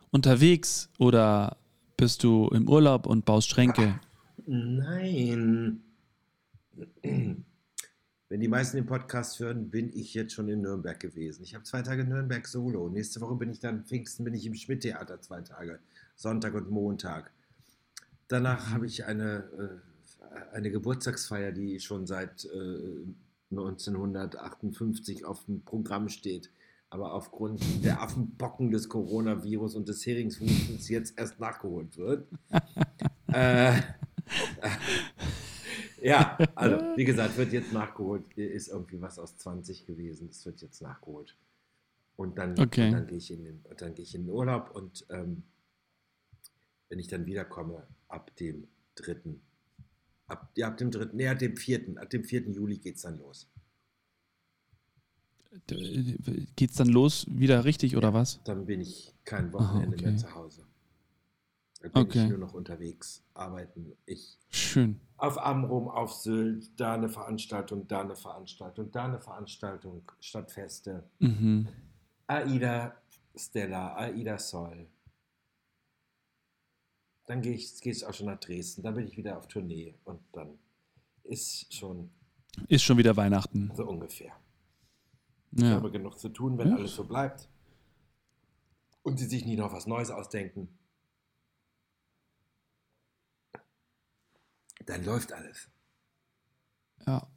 unterwegs 0.10 0.90
oder 0.98 1.58
bist 1.98 2.24
du 2.24 2.48
im 2.50 2.70
Urlaub 2.70 3.06
und 3.06 3.26
baust 3.26 3.50
Schränke? 3.50 4.00
Nein. 4.46 5.82
Wenn 8.34 8.42
die 8.42 8.48
meisten 8.48 8.78
den 8.78 8.88
Podcast 8.88 9.40
hören, 9.40 9.70
bin 9.70 9.92
ich 9.94 10.16
jetzt 10.16 10.34
schon 10.34 10.50
in 10.50 10.62
Nürnberg 10.62 11.00
gewesen. 11.00 11.44
Ich 11.44 11.54
habe 11.54 11.66
zwei 11.66 11.84
Tage 11.84 12.04
Nürnberg 12.04 12.48
Solo. 12.48 12.90
Nächste 12.90 13.22
Woche 13.22 13.36
bin 13.36 13.52
ich 13.52 13.60
dann, 13.60 13.86
Pfingsten 13.86 14.24
bin 14.24 14.34
ich 14.34 14.44
im 14.48 14.56
Schmidt-Theater 14.56 15.22
zwei 15.22 15.42
Tage. 15.42 15.78
Sonntag 16.16 16.56
und 16.56 16.72
Montag. 16.72 17.30
Danach 18.30 18.72
habe 18.72 18.88
ich 18.88 19.06
eine, 19.06 19.82
äh, 20.24 20.56
eine 20.56 20.72
Geburtstagsfeier, 20.72 21.52
die 21.52 21.80
schon 21.80 22.08
seit 22.08 22.46
äh, 22.46 23.06
1958 23.52 25.26
auf 25.26 25.46
dem 25.46 25.62
Programm 25.62 26.10
steht. 26.10 26.50
Aber 26.90 27.14
aufgrund 27.14 27.62
der 27.86 28.02
Affenbocken 28.02 28.72
des 28.72 28.90
Coronavirus 28.90 29.76
und 29.76 29.88
des 29.88 30.04
Heringswustens 30.08 30.90
jetzt 30.90 31.20
erst 31.20 31.40
nachgeholt 31.40 31.98
wird. 31.98 32.28
äh, 33.28 33.80
ja, 36.04 36.38
also 36.56 36.78
wie 36.98 37.06
gesagt, 37.06 37.38
wird 37.38 37.54
jetzt 37.54 37.74
nachgeholt. 37.74 38.32
Ist 38.38 38.68
irgendwie 38.70 39.02
was 39.02 39.18
aus 39.20 39.38
20 39.38 39.86
gewesen. 39.86 40.28
Das 40.28 40.46
wird 40.46 40.62
jetzt 40.62 40.82
nachgeholt. 40.82 41.36
Und 42.16 42.38
dann, 42.38 42.60
Okay. 42.60 42.88
und 42.88 42.92
dann 42.94 43.08
gehe 43.08 43.18
ich, 43.18 43.32
in 43.32 43.44
den- 43.44 43.64
dann 43.78 43.96
gehe 43.96 44.04
ich 44.04 44.14
in 44.14 44.24
den 44.26 44.30
Urlaub 44.30 44.72
und 44.76 45.06
ähm, 45.10 45.44
wenn 46.90 47.00
ich 47.00 47.08
dann 47.08 47.26
wiederkomme, 47.26 47.88
ab 48.08 48.36
dem 48.36 48.68
3. 48.96 49.16
Ab, 50.28 50.52
ja, 50.56 50.68
ab 50.68 50.78
dem 50.78 50.92
3. 50.92 51.10
Nee, 51.14 51.28
ab 51.28 51.40
dem 51.40 51.58
4. 51.58 51.98
Ab 51.98 52.10
dem 52.12 52.24
4. 52.24 52.42
Juli 52.52 52.78
geht 52.78 52.98
es 52.98 53.02
dann 53.02 53.18
los. 53.18 53.50
Geht's 56.56 56.76
dann 56.76 56.90
los 56.90 57.26
wieder 57.30 57.64
richtig 57.66 57.96
oder 57.96 58.14
was? 58.14 58.42
Dann 58.44 58.66
bin 58.66 58.82
ich 58.82 59.14
kein 59.24 59.54
Wochenende 59.54 59.96
okay. 59.98 60.06
mehr 60.08 60.18
zu 60.18 60.34
Hause. 60.34 60.66
Bin 61.84 61.92
Okay. 61.96 62.24
ich 62.24 62.30
nur 62.30 62.38
noch 62.38 62.54
unterwegs, 62.54 63.22
arbeiten. 63.34 63.92
Ich 64.06 64.40
Schön. 64.50 65.02
auf 65.18 65.38
Amrum, 65.38 65.90
auf 65.90 66.14
Sylt, 66.14 66.80
da 66.80 66.94
eine 66.94 67.10
Veranstaltung, 67.10 67.86
da 67.90 68.02
eine 68.02 68.16
Veranstaltung, 68.16 68.90
da 68.90 69.04
eine 69.06 69.20
Veranstaltung, 69.20 70.10
Stadtfeste. 70.22 71.04
Mhm. 71.20 71.68
Aida 72.28 72.96
Stella, 73.36 73.96
Aida 73.98 74.38
Sol. 74.40 74.88
Dann 77.26 77.42
gehe 77.42 77.54
ich, 77.54 77.82
gehe 77.82 77.92
ich 77.92 78.06
auch 78.06 78.14
schon 78.14 78.28
nach 78.28 78.40
Dresden, 78.40 78.82
dann 78.84 78.96
bin 78.96 79.06
ich 79.08 79.18
wieder 79.18 79.38
auf 79.38 79.48
Tournee 79.50 79.94
und 80.06 80.22
dann 80.32 80.58
ist 81.24 81.74
schon 81.74 82.12
Ist 82.70 82.84
schon 82.84 82.98
wieder 82.98 83.18
Weihnachten. 83.18 83.72
so 83.76 83.86
ungefähr. 83.86 84.32
Ich 85.52 85.64
Ja. 85.64 85.72
habe 85.72 85.92
genug 85.92 86.18
zu 86.18 86.30
tun, 86.30 86.58
wenn 86.58 86.70
Ja. 86.70 86.76
alles 86.78 86.96
so 86.96 87.04
bleibt. 87.04 87.50
Und 89.04 89.18
sie 89.20 89.26
sich 89.26 89.46
nie 89.46 89.58
noch 89.58 89.74
was 89.74 89.86
Neues 89.86 90.10
ausdenken. 90.12 90.70
Dann 94.86 95.04
läuft 95.06 95.32
alles. 95.34 95.70
ja. 97.06 97.28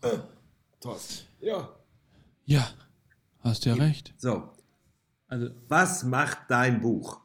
Thorsten. 0.80 1.26
Ja. 1.40 1.68
Ja, 2.44 2.68
hast 3.40 3.64
ja 3.64 3.74
recht. 3.74 4.14
So, 4.18 4.50
Also 5.28 5.50
was 5.68 6.04
macht 6.04 6.38
dein 6.48 6.80
Buch? 6.80 7.20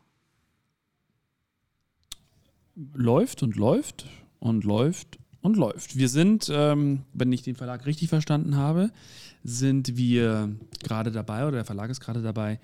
läuft 2.93 3.43
und 3.43 3.55
läuft 3.57 4.05
und 4.39 4.63
läuft 4.63 5.19
und 5.41 5.57
läuft. 5.57 5.97
Wir 5.97 6.09
sind, 6.09 6.49
ähm, 6.51 7.03
wenn 7.13 7.31
ich 7.31 7.43
den 7.43 7.55
Verlag 7.55 7.85
richtig 7.85 8.09
verstanden 8.09 8.55
habe, 8.55 8.91
sind 9.43 9.97
wir 9.97 10.55
gerade 10.83 11.11
dabei, 11.11 11.43
oder 11.43 11.57
der 11.57 11.65
Verlag 11.65 11.89
ist 11.89 11.99
gerade 11.99 12.21
dabei, 12.21 12.59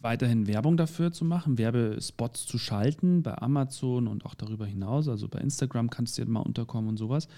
weiterhin 0.00 0.46
Werbung 0.46 0.76
dafür 0.76 1.12
zu 1.12 1.24
machen, 1.24 1.58
Werbespots 1.58 2.46
zu 2.46 2.58
schalten 2.58 3.22
bei 3.22 3.36
Amazon 3.36 4.08
und 4.08 4.24
auch 4.24 4.34
darüber 4.34 4.66
hinaus. 4.66 5.08
Also 5.08 5.28
bei 5.28 5.40
Instagram 5.40 5.90
kannst 5.90 6.16
du 6.16 6.22
jetzt 6.22 6.30
mal 6.30 6.40
unterkommen 6.40 6.88
und 6.90 6.96
sowas. 6.96 7.28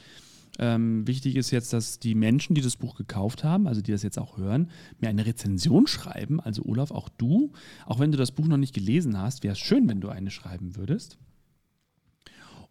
Ähm, 0.58 1.06
wichtig 1.06 1.36
ist 1.36 1.50
jetzt, 1.50 1.72
dass 1.72 1.98
die 1.98 2.14
Menschen, 2.14 2.54
die 2.54 2.60
das 2.60 2.76
Buch 2.76 2.94
gekauft 2.94 3.42
haben, 3.42 3.66
also 3.66 3.80
die 3.80 3.90
das 3.90 4.02
jetzt 4.02 4.18
auch 4.18 4.36
hören, 4.36 4.70
mir 5.00 5.08
eine 5.08 5.24
Rezension 5.24 5.86
schreiben. 5.86 6.40
Also 6.40 6.62
Olaf, 6.64 6.90
auch 6.90 7.08
du, 7.08 7.52
auch 7.86 7.98
wenn 7.98 8.12
du 8.12 8.18
das 8.18 8.32
Buch 8.32 8.46
noch 8.46 8.58
nicht 8.58 8.74
gelesen 8.74 9.18
hast, 9.18 9.42
wäre 9.42 9.52
es 9.52 9.58
schön, 9.58 9.88
wenn 9.88 10.00
du 10.00 10.08
eine 10.08 10.30
schreiben 10.30 10.76
würdest. 10.76 11.18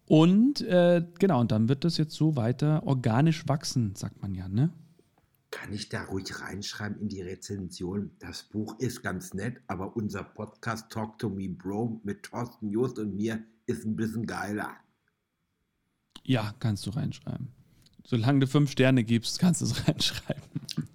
Und 0.06 0.60
äh, 0.62 1.04
genau, 1.18 1.40
und 1.40 1.52
dann 1.52 1.68
wird 1.68 1.84
das 1.84 1.96
jetzt 1.96 2.14
so 2.14 2.36
weiter 2.36 2.86
organisch 2.86 3.48
wachsen, 3.48 3.94
sagt 3.94 4.22
man 4.22 4.34
ja, 4.34 4.48
ne? 4.48 4.70
Kann 5.52 5.72
ich 5.72 5.90
da 5.90 6.04
ruhig 6.04 6.40
reinschreiben 6.40 6.98
in 6.98 7.08
die 7.08 7.20
Rezension? 7.20 8.10
Das 8.18 8.42
Buch 8.42 8.78
ist 8.80 9.02
ganz 9.02 9.34
nett, 9.34 9.60
aber 9.66 9.94
unser 9.96 10.24
Podcast 10.24 10.90
Talk 10.90 11.18
to 11.18 11.28
Me 11.28 11.48
Bro 11.48 12.00
mit 12.04 12.22
Thorsten 12.24 12.70
Just 12.70 12.98
und 12.98 13.14
mir 13.14 13.44
ist 13.66 13.84
ein 13.84 13.94
bisschen 13.94 14.26
geiler. 14.26 14.74
Ja, 16.24 16.54
kannst 16.58 16.86
du 16.86 16.90
reinschreiben. 16.90 17.48
Solange 18.04 18.40
du 18.40 18.46
fünf 18.46 18.70
Sterne 18.70 19.04
gibst, 19.04 19.38
kannst 19.38 19.60
du 19.60 19.66
es 19.66 19.86
reinschreiben. 19.88 20.42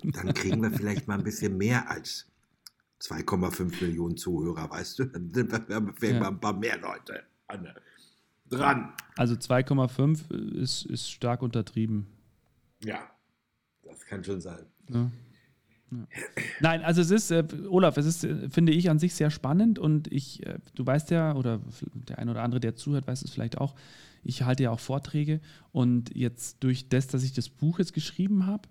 Dann 0.03 0.33
kriegen 0.33 0.61
wir 0.61 0.71
vielleicht 0.71 1.07
mal 1.07 1.19
ein 1.19 1.23
bisschen 1.23 1.55
mehr 1.55 1.89
als 1.89 2.25
2,5 3.01 3.79
Millionen 3.85 4.17
Zuhörer, 4.17 4.69
weißt 4.71 4.97
du? 4.99 5.05
Dann 5.05 5.31
sind 5.31 5.51
wir 5.51 5.93
vielleicht 5.95 6.15
Ja. 6.15 6.19
mal 6.19 6.29
ein 6.29 6.39
paar 6.39 6.53
mehr 6.53 6.79
Leute 6.79 7.23
an, 7.45 7.67
dran. 8.49 8.91
Also 9.17 9.35
2,5 9.35 10.31
ist, 10.55 10.85
ist 10.87 11.11
stark 11.11 11.43
untertrieben. 11.43 12.07
Ja, 12.83 13.07
das 13.97 14.05
kann 14.05 14.23
schon 14.23 14.41
sein. 14.41 14.65
Ne? 14.87 15.11
Ja. 15.91 15.97
Nein, 16.59 16.81
also 16.83 17.01
es 17.01 17.11
ist, 17.11 17.31
äh, 17.31 17.45
Olaf, 17.69 17.95
es 17.97 18.05
ist, 18.05 18.23
äh, 18.25 18.49
finde 18.49 18.73
ich, 18.73 18.89
an 18.89 18.99
sich 18.99 19.13
sehr 19.13 19.31
spannend 19.31 19.79
und 19.79 20.11
ich, 20.11 20.45
äh, 20.45 20.59
du 20.75 20.85
weißt 20.85 21.11
ja, 21.11 21.33
oder 21.35 21.61
der 21.93 22.19
ein 22.19 22.29
oder 22.29 22.43
andere, 22.43 22.59
der 22.59 22.75
zuhört, 22.75 23.07
weiß 23.07 23.21
es 23.21 23.31
vielleicht 23.31 23.57
auch, 23.57 23.73
ich 24.23 24.43
halte 24.43 24.63
ja 24.63 24.71
auch 24.71 24.81
Vorträge 24.81 25.39
und 25.71 26.13
jetzt 26.13 26.57
durch 26.61 26.89
das, 26.89 27.07
dass 27.07 27.23
ich 27.23 27.31
das 27.33 27.47
Buch 27.47 27.79
jetzt 27.79 27.93
geschrieben 27.93 28.45
habe, 28.45 28.67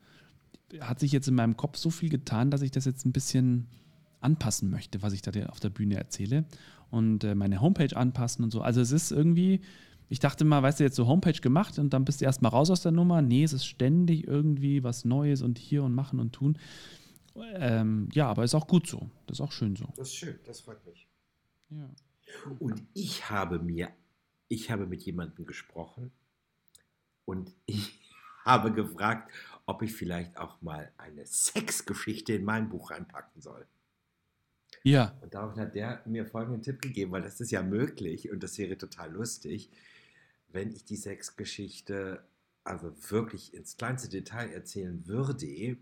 hat 0.80 1.00
sich 1.00 1.12
jetzt 1.12 1.28
in 1.28 1.34
meinem 1.34 1.56
Kopf 1.56 1.78
so 1.78 1.88
viel 1.88 2.10
getan, 2.10 2.50
dass 2.50 2.60
ich 2.60 2.70
das 2.70 2.84
jetzt 2.84 3.06
ein 3.06 3.12
bisschen 3.12 3.66
anpassen 4.20 4.68
möchte, 4.68 5.00
was 5.00 5.14
ich 5.14 5.22
da 5.22 5.30
auf 5.46 5.60
der 5.60 5.70
Bühne 5.70 5.96
erzähle 5.96 6.44
und 6.90 7.24
äh, 7.24 7.34
meine 7.34 7.62
Homepage 7.62 7.96
anpassen 7.96 8.44
und 8.44 8.50
so. 8.50 8.60
Also 8.60 8.82
es 8.82 8.92
ist 8.92 9.10
irgendwie, 9.10 9.60
ich 10.08 10.20
dachte 10.20 10.44
mal, 10.44 10.62
weißt 10.62 10.80
du, 10.80 10.84
jetzt 10.84 10.96
so 10.96 11.06
Homepage 11.06 11.40
gemacht 11.40 11.78
und 11.78 11.90
dann 11.90 12.04
bist 12.04 12.20
du 12.20 12.24
erstmal 12.24 12.52
raus 12.52 12.70
aus 12.70 12.82
der 12.82 12.92
Nummer. 12.92 13.22
Nee, 13.22 13.44
es 13.44 13.52
ist 13.52 13.66
ständig 13.66 14.26
irgendwie 14.26 14.84
was 14.84 15.04
Neues 15.04 15.42
und 15.42 15.58
hier 15.58 15.82
und 15.82 15.94
machen 15.94 16.20
und 16.20 16.32
tun. 16.32 16.58
Ähm, 17.54 18.08
ja, 18.12 18.28
aber 18.28 18.44
ist 18.44 18.54
auch 18.54 18.66
gut 18.66 18.86
so. 18.86 19.10
Das 19.26 19.38
ist 19.38 19.40
auch 19.40 19.52
schön 19.52 19.76
so. 19.76 19.86
Das 19.96 20.08
ist 20.08 20.16
schön, 20.16 20.38
das 20.44 20.60
freut 20.60 20.84
mich. 20.86 21.06
Ja. 21.70 21.90
Und 22.58 22.82
ich 22.94 23.30
habe 23.30 23.58
mir, 23.58 23.90
ich 24.48 24.70
habe 24.70 24.86
mit 24.86 25.02
jemandem 25.02 25.44
gesprochen 25.44 26.12
und 27.24 27.52
ich 27.66 28.00
habe 28.44 28.72
gefragt, 28.72 29.32
ob 29.66 29.82
ich 29.82 29.92
vielleicht 29.92 30.36
auch 30.38 30.62
mal 30.62 30.92
eine 30.96 31.26
Sexgeschichte 31.26 32.32
in 32.34 32.44
mein 32.44 32.68
Buch 32.68 32.92
reinpacken 32.92 33.42
soll. 33.42 33.66
Ja, 34.84 35.16
Und 35.20 35.34
daraufhin 35.34 35.62
hat 35.62 35.74
der 35.74 36.02
mir 36.06 36.26
folgenden 36.26 36.62
Tipp 36.62 36.80
gegeben, 36.80 37.10
weil 37.10 37.22
das 37.22 37.40
ist 37.40 37.50
ja 37.50 37.62
möglich 37.62 38.30
und 38.30 38.42
das 38.44 38.56
wäre 38.58 38.78
total 38.78 39.10
lustig, 39.10 39.68
wenn 40.56 40.72
ich 40.72 40.84
die 40.84 40.96
Sexgeschichte 40.96 42.24
also 42.64 42.92
wirklich 43.10 43.54
ins 43.54 43.76
kleinste 43.76 44.08
Detail 44.08 44.50
erzählen 44.50 45.06
würde, 45.06 45.76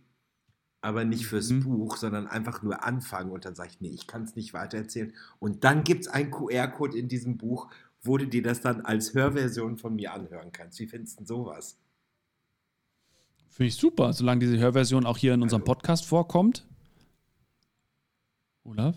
aber 0.83 1.07
nicht 1.07 1.27
fürs 1.27 1.49
Mhm. 1.49 1.63
Buch, 1.65 1.97
sondern 1.97 2.27
einfach 2.27 2.63
nur 2.63 2.85
anfangen 2.85 3.31
und 3.31 3.47
dann 3.47 3.55
sage 3.55 3.71
ich, 3.71 3.81
nee, 3.81 3.89
ich 3.89 4.07
kann 4.07 4.25
es 4.25 4.37
nicht 4.37 4.53
weitererzählen. 4.53 5.15
Und 5.39 5.65
dann 5.65 5.83
gibt 5.83 6.03
es 6.03 6.09
einen 6.09 6.31
QR-Code 6.31 6.99
in 6.99 7.09
diesem 7.09 7.39
Buch, 7.39 7.71
wo 8.03 8.19
du 8.19 8.27
dir 8.27 8.43
das 8.43 8.61
dann 8.61 8.83
als 8.83 9.15
Hörversion 9.15 9.79
von 9.79 9.95
mir 9.97 10.13
anhören 10.13 10.53
kannst. 10.53 10.79
Wie 10.79 10.87
findest 10.87 11.15
du 11.15 11.21
denn 11.21 11.27
sowas? 11.27 11.79
finde 13.49 13.69
ich 13.69 13.77
super, 13.77 14.13
solange 14.13 14.41
diese 14.41 14.59
Hörversion 14.59 15.07
auch 15.07 15.17
hier 15.17 15.33
in 15.33 15.41
unserem 15.41 15.63
Also- 15.63 15.73
Podcast 15.73 16.05
vorkommt. 16.07 16.67
Olaf? 18.65 18.97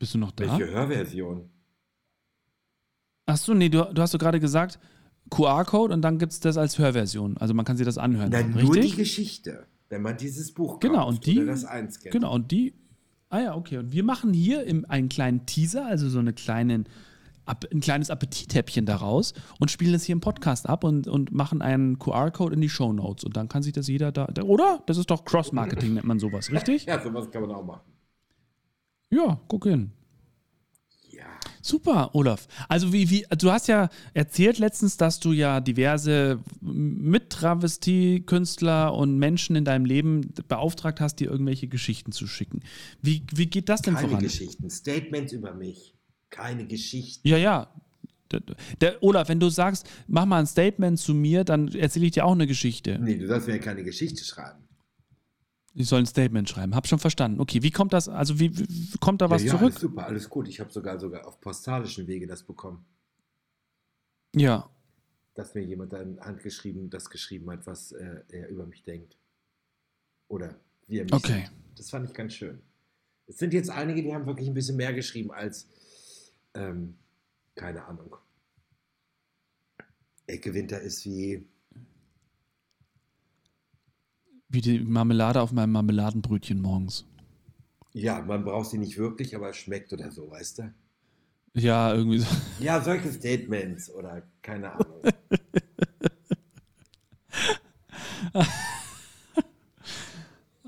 Bist 0.00 0.14
du 0.14 0.18
noch 0.18 0.32
da? 0.32 0.58
Welche 0.58 0.72
Hörversion? 0.72 1.48
Achso, 3.32 3.54
nee, 3.54 3.68
du, 3.70 3.82
du 3.92 4.02
hast 4.02 4.12
doch 4.12 4.18
gerade 4.18 4.40
gesagt, 4.40 4.78
QR-Code 5.30 5.94
und 5.94 6.02
dann 6.02 6.18
gibt 6.18 6.32
es 6.32 6.40
das 6.40 6.58
als 6.58 6.78
Hörversion. 6.78 7.38
Also 7.38 7.54
man 7.54 7.64
kann 7.64 7.76
sich 7.78 7.86
das 7.86 7.96
anhören. 7.96 8.28
Na, 8.30 8.42
nur 8.42 8.74
die 8.74 8.80
richtig? 8.80 8.96
Geschichte, 8.96 9.66
wenn 9.88 10.02
man 10.02 10.18
dieses 10.18 10.52
Buch 10.52 10.80
Genau, 10.80 11.04
kauft 11.06 11.08
und 11.14 11.26
die- 11.26 11.38
oder 11.38 11.46
das 11.52 11.64
einscannt. 11.64 12.12
Genau, 12.12 12.34
und 12.34 12.50
die. 12.50 12.74
Ah 13.30 13.40
ja, 13.40 13.54
okay. 13.56 13.78
Und 13.78 13.92
wir 13.92 14.04
machen 14.04 14.34
hier 14.34 14.64
im, 14.66 14.84
einen 14.90 15.08
kleinen 15.08 15.46
Teaser, 15.46 15.86
also 15.86 16.08
so 16.10 16.18
eine 16.18 16.34
kleinen 16.34 16.86
ein 17.70 17.80
kleines 17.80 18.08
Appetithäppchen 18.08 18.86
daraus 18.86 19.34
und 19.58 19.68
spielen 19.70 19.92
das 19.92 20.04
hier 20.04 20.12
im 20.12 20.20
Podcast 20.20 20.68
ab 20.68 20.84
und, 20.84 21.08
und 21.08 21.32
machen 21.32 21.60
einen 21.60 21.98
QR-Code 21.98 22.54
in 22.54 22.60
die 22.60 22.68
Show 22.68 22.92
Notes. 22.92 23.24
Und 23.24 23.36
dann 23.36 23.48
kann 23.48 23.64
sich 23.64 23.72
das 23.72 23.88
jeder 23.88 24.12
da. 24.12 24.28
Oder? 24.44 24.82
Das 24.86 24.96
ist 24.96 25.10
doch 25.10 25.24
Cross-Marketing, 25.24 25.94
nennt 25.94 26.06
man 26.06 26.20
sowas, 26.20 26.52
richtig? 26.52 26.84
Ja, 26.86 27.02
sowas 27.02 27.30
kann 27.30 27.42
man 27.42 27.50
auch 27.50 27.64
machen. 27.64 27.80
Ja, 29.10 29.40
guck 29.48 29.64
hin. 29.64 29.90
Ja. 31.22 31.42
Super, 31.64 32.12
Olaf. 32.14 32.48
Also 32.68 32.92
wie, 32.92 33.08
wie, 33.08 33.24
du 33.38 33.52
hast 33.52 33.68
ja 33.68 33.88
erzählt 34.14 34.58
letztens, 34.58 34.96
dass 34.96 35.20
du 35.20 35.30
ja 35.32 35.60
diverse 35.60 36.40
Mittravestie-Künstler 36.60 38.92
und 38.92 39.16
Menschen 39.16 39.54
in 39.54 39.64
deinem 39.64 39.84
Leben 39.84 40.34
beauftragt 40.48 41.00
hast, 41.00 41.20
dir 41.20 41.30
irgendwelche 41.30 41.68
Geschichten 41.68 42.10
zu 42.10 42.26
schicken. 42.26 42.62
Wie, 43.00 43.22
wie 43.32 43.46
geht 43.46 43.68
das 43.68 43.82
denn 43.82 43.94
Keine 43.94 44.08
voran? 44.08 44.24
Geschichten, 44.24 44.68
Statements 44.70 45.32
über 45.32 45.54
mich. 45.54 45.94
Keine 46.30 46.66
Geschichten. 46.66 47.28
Ja, 47.28 47.36
ja. 47.36 47.68
Der, 48.32 48.42
der, 48.80 49.00
Olaf, 49.02 49.28
wenn 49.28 49.38
du 49.38 49.50
sagst, 49.50 49.86
mach 50.08 50.24
mal 50.24 50.40
ein 50.40 50.46
Statement 50.46 50.98
zu 50.98 51.14
mir, 51.14 51.44
dann 51.44 51.68
erzähle 51.68 52.06
ich 52.06 52.12
dir 52.12 52.24
auch 52.24 52.32
eine 52.32 52.46
Geschichte. 52.46 52.98
Nee, 52.98 53.18
du 53.18 53.28
sollst 53.28 53.46
mir 53.46 53.56
ja 53.56 53.60
keine 53.60 53.84
Geschichte 53.84 54.24
schreiben. 54.24 54.61
Ich 55.74 55.88
soll 55.88 56.00
ein 56.00 56.06
Statement 56.06 56.48
schreiben. 56.48 56.74
Hab 56.74 56.86
schon 56.86 56.98
verstanden. 56.98 57.40
Okay, 57.40 57.62
wie 57.62 57.70
kommt 57.70 57.92
das? 57.92 58.08
Also 58.08 58.38
wie, 58.38 58.56
wie 58.58 58.98
kommt 58.98 59.22
da 59.22 59.30
was 59.30 59.42
ja, 59.42 59.52
ja, 59.52 59.58
zurück? 59.58 59.72
Alles 59.72 59.80
super, 59.80 60.06
alles 60.06 60.28
gut. 60.28 60.48
Ich 60.48 60.60
habe 60.60 60.70
sogar 60.70 60.98
sogar 61.00 61.26
auf 61.26 61.40
postalischen 61.40 62.06
Wege 62.06 62.26
das 62.26 62.42
bekommen, 62.42 62.84
Ja. 64.34 64.68
dass 65.34 65.54
mir 65.54 65.62
jemand 65.62 65.92
da 65.94 66.02
in 66.02 66.20
Hand 66.20 66.42
geschrieben, 66.42 66.90
das 66.90 67.08
geschrieben 67.08 67.50
hat, 67.50 67.66
was 67.66 67.92
äh, 67.92 68.20
er 68.28 68.48
über 68.48 68.66
mich 68.66 68.82
denkt. 68.82 69.16
Oder 70.28 70.60
wie 70.88 70.98
er 70.98 71.04
mich 71.04 71.14
Okay. 71.14 71.46
sieht. 71.46 71.78
Das 71.78 71.88
fand 71.90 72.06
ich 72.08 72.14
ganz 72.14 72.34
schön. 72.34 72.60
Es 73.26 73.38
sind 73.38 73.54
jetzt 73.54 73.70
einige, 73.70 74.02
die 74.02 74.14
haben 74.14 74.26
wirklich 74.26 74.48
ein 74.48 74.54
bisschen 74.54 74.76
mehr 74.76 74.92
geschrieben 74.92 75.30
als, 75.32 75.68
ähm, 76.54 76.98
keine 77.54 77.84
Ahnung. 77.86 78.16
Ecke 80.26 80.52
Winter 80.54 80.80
ist 80.80 81.04
wie, 81.06 81.46
Wie 84.52 84.60
die 84.60 84.80
Marmelade 84.80 85.40
auf 85.40 85.50
meinem 85.52 85.72
Marmeladenbrötchen 85.72 86.60
morgens. 86.60 87.06
ja, 87.94 88.20
man 88.20 88.44
braucht 88.44 88.68
sie 88.70 88.78
nicht 88.78 88.98
wirklich, 88.98 89.34
aber 89.34 89.48
es 89.50 89.56
schmeckt 89.56 89.92
oder 89.94 90.10
so, 90.10 90.30
weißt 90.30 90.58
du? 90.58 90.74
Ja, 91.54 91.94
irgendwie 91.94 92.18
so. 92.18 92.26
Ja, 92.60 92.80
solche 92.82 93.10
Statements 93.12 93.90
oder 93.90 94.22
keine 94.42 94.72
Ahnung. 94.72 95.02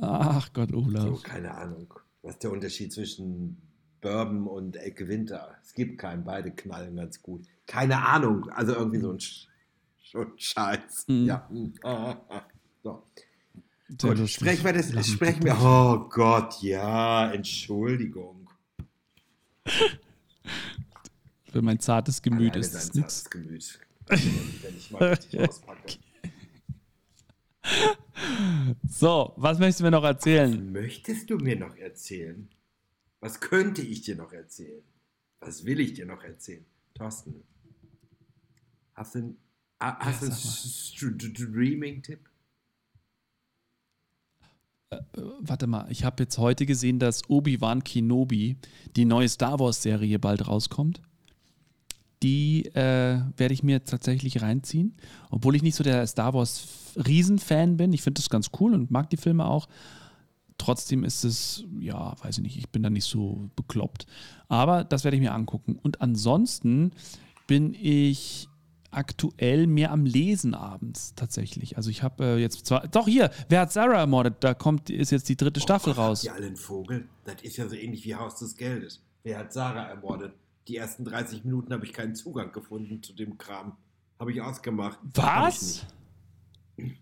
Ach 0.00 0.52
Gott, 0.52 0.70
So, 0.70 0.76
Olaf. 0.78 1.22
keine 1.22 1.54
Ahnung. 1.54 1.92
Was 2.22 2.34
ist 2.34 2.42
der 2.42 2.50
Unterschied 2.52 2.92
zwischen 2.92 3.58
Bourbon 4.00 4.46
und 4.46 4.76
Ecke 4.76 5.08
Winter? 5.08 5.54
Es 5.62 5.74
gibt 5.74 5.98
keinen, 5.98 6.24
beide 6.24 6.50
knallen 6.50 6.96
ganz 6.96 7.22
gut. 7.22 7.46
Keine 7.66 8.06
Ahnung. 8.06 8.48
Also 8.50 8.74
irgendwie 8.74 9.00
so 9.00 9.12
ein, 9.12 9.20
Sch 9.20 9.46
so 10.12 10.20
ein 10.20 10.32
Scheiß. 10.36 11.06
Mhm. 11.08 11.26
Ja. 11.26 11.48
So. 12.82 13.02
Gut, 14.00 14.28
sprechen 14.28 14.64
wir 14.64 14.72
das, 14.72 14.92
Lachen. 14.92 15.12
sprechen 15.12 15.42
wir. 15.44 15.56
Oh 15.60 16.08
Gott, 16.08 16.62
ja, 16.62 17.30
Entschuldigung. 17.32 18.48
Für 21.52 21.62
mein 21.62 21.78
zartes 21.78 22.20
Gemüt 22.20 22.52
Alleine 22.54 22.60
ist 22.60 22.74
es 22.74 22.94
nichts. 22.94 23.30
Gemüt. 23.30 23.78
Wenn 24.06 24.76
ich 24.76 24.90
mal 24.90 25.10
richtig 25.10 25.40
auspacke. 25.48 25.98
So, 28.88 29.32
was 29.36 29.58
möchtest 29.58 29.80
du 29.80 29.84
mir 29.84 29.90
noch 29.90 30.04
erzählen? 30.04 30.72
Möchtest 30.72 31.30
du 31.30 31.38
mir 31.38 31.56
noch 31.56 31.76
erzählen? 31.76 32.48
Was 33.20 33.40
könnte 33.40 33.82
ich 33.82 34.02
dir 34.02 34.16
noch 34.16 34.32
erzählen? 34.32 34.82
Was 35.40 35.64
will 35.64 35.80
ich 35.80 35.94
dir 35.94 36.06
noch 36.06 36.22
erzählen? 36.22 36.64
Thorsten, 36.94 37.42
hast 38.94 39.14
du 39.14 39.18
einen, 39.20 39.36
ah, 39.78 39.96
hast 40.04 40.22
du 40.22 40.26
einen 40.26 41.20
Streaming-Tipp? 41.20 42.28
Warte 45.40 45.66
mal, 45.66 45.86
ich 45.90 46.04
habe 46.04 46.22
jetzt 46.22 46.38
heute 46.38 46.66
gesehen, 46.66 46.98
dass 46.98 47.28
Obi-Wan 47.28 47.84
Kenobi, 47.84 48.56
die 48.96 49.04
neue 49.04 49.28
Star 49.28 49.58
Wars-Serie, 49.58 50.18
bald 50.18 50.46
rauskommt. 50.46 51.00
Die 52.22 52.66
äh, 52.74 53.20
werde 53.36 53.54
ich 53.54 53.62
mir 53.62 53.84
tatsächlich 53.84 54.40
reinziehen. 54.42 54.96
Obwohl 55.30 55.56
ich 55.56 55.62
nicht 55.62 55.74
so 55.74 55.84
der 55.84 56.06
Star 56.06 56.32
Wars-Riesenfan 56.32 57.76
bin. 57.76 57.92
Ich 57.92 58.02
finde 58.02 58.20
das 58.20 58.30
ganz 58.30 58.50
cool 58.60 58.74
und 58.74 58.90
mag 58.90 59.10
die 59.10 59.16
Filme 59.16 59.46
auch. 59.46 59.68
Trotzdem 60.56 61.04
ist 61.04 61.24
es, 61.24 61.64
ja, 61.80 62.14
weiß 62.22 62.38
ich 62.38 62.42
nicht, 62.42 62.56
ich 62.56 62.70
bin 62.70 62.82
da 62.82 62.90
nicht 62.90 63.04
so 63.04 63.50
bekloppt. 63.56 64.06
Aber 64.48 64.84
das 64.84 65.04
werde 65.04 65.16
ich 65.16 65.22
mir 65.22 65.34
angucken. 65.34 65.78
Und 65.82 66.00
ansonsten 66.00 66.92
bin 67.46 67.74
ich 67.74 68.48
aktuell 68.96 69.66
mehr 69.66 69.90
am 69.90 70.04
Lesen 70.06 70.54
abends 70.54 71.14
tatsächlich. 71.14 71.76
Also 71.76 71.90
ich 71.90 72.02
habe 72.02 72.24
äh, 72.24 72.36
jetzt 72.38 72.66
zwar, 72.66 72.86
doch 72.88 73.06
hier, 73.06 73.30
wer 73.48 73.60
hat 73.62 73.72
Sarah 73.72 73.98
ermordet? 73.98 74.36
Da 74.40 74.54
kommt, 74.54 74.90
ist 74.90 75.10
jetzt 75.10 75.28
die 75.28 75.36
dritte 75.36 75.60
Staffel 75.60 75.92
Oh 75.92 75.96
Gott, 75.96 76.04
raus. 76.04 76.18
Habt 76.20 76.26
ihr 76.26 76.34
alle 76.34 76.46
einen 76.46 76.56
Vogel? 76.56 77.08
Das 77.24 77.36
ist 77.42 77.56
ja 77.56 77.68
so 77.68 77.74
ähnlich 77.76 78.04
wie 78.04 78.14
Haus 78.14 78.36
des 78.38 78.56
Geldes. 78.56 79.02
Wer 79.22 79.38
hat 79.38 79.52
Sarah 79.52 79.84
ermordet? 79.84 80.32
Die 80.68 80.76
ersten 80.76 81.04
30 81.04 81.44
Minuten 81.44 81.72
habe 81.72 81.84
ich 81.84 81.92
keinen 81.92 82.14
Zugang 82.14 82.52
gefunden 82.52 83.02
zu 83.02 83.12
dem 83.12 83.36
Kram. 83.38 83.76
Habe 84.18 84.32
ich 84.32 84.40
ausgemacht. 84.40 84.98
Ich 85.04 85.22
Was? 85.22 85.86
nicht. 86.76 87.00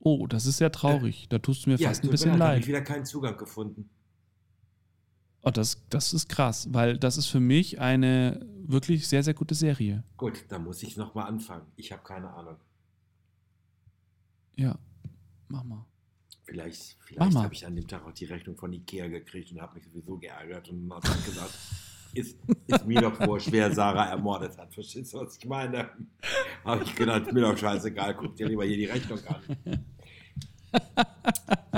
Oh, 0.00 0.26
das 0.26 0.46
ist 0.46 0.58
sehr 0.58 0.70
traurig. 0.70 1.28
Da 1.28 1.38
tust 1.38 1.66
du 1.66 1.70
mir 1.70 1.76
Ja, 1.76 1.88
fast 1.88 2.04
ein 2.04 2.10
bisschen 2.10 2.38
leid, 2.38 2.50
habe 2.50 2.60
ich 2.60 2.66
wieder 2.66 2.82
keinen 2.82 3.04
Zugang 3.04 3.36
gefunden. 3.36 3.90
Oh, 5.42 5.50
das, 5.50 5.86
das 5.88 6.12
ist 6.12 6.28
krass, 6.28 6.68
weil 6.72 6.98
das 6.98 7.16
ist 7.16 7.26
für 7.26 7.40
mich 7.40 7.80
eine 7.80 8.44
wirklich 8.66 9.06
sehr, 9.08 9.22
sehr 9.22 9.34
gute 9.34 9.54
Serie. 9.54 10.04
Gut, 10.16 10.44
dann 10.48 10.64
muss 10.64 10.82
ich 10.82 10.96
nochmal 10.96 11.28
anfangen. 11.28 11.66
Ich 11.76 11.92
habe 11.92 12.02
keine 12.02 12.30
Ahnung. 12.30 12.56
Ja, 14.56 14.78
mach 15.48 15.64
mal. 15.64 15.86
Vielleicht, 16.44 16.96
vielleicht 17.00 17.36
habe 17.36 17.54
ich 17.54 17.66
an 17.66 17.76
dem 17.76 17.86
Tag 17.86 18.04
auch 18.06 18.12
die 18.12 18.24
Rechnung 18.24 18.56
von 18.56 18.72
Ikea 18.72 19.06
gekriegt 19.08 19.52
und 19.52 19.60
habe 19.60 19.74
mich 19.74 19.84
sowieso 19.84 20.16
geärgert 20.16 20.68
und 20.70 20.90
habe 20.92 21.06
dann 21.06 21.24
gesagt, 21.24 21.54
ist, 22.14 22.38
ist 22.66 22.86
mir 22.86 23.02
doch 23.02 23.20
wurscht, 23.20 23.52
wer 23.52 23.72
Sarah 23.72 24.06
ermordet 24.06 24.56
hat. 24.56 24.72
Verstehst 24.72 25.12
du, 25.12 25.18
was 25.18 25.36
ich 25.36 25.44
meine? 25.44 25.90
Habe 26.64 26.84
ich 26.84 26.94
gedacht, 26.94 27.30
mir 27.32 27.42
doch 27.42 27.56
scheißegal, 27.56 28.16
guck 28.16 28.34
dir 28.34 28.48
lieber 28.48 28.64
hier 28.64 28.76
die 28.76 28.86
Rechnung 28.86 29.20
an. 29.26 29.84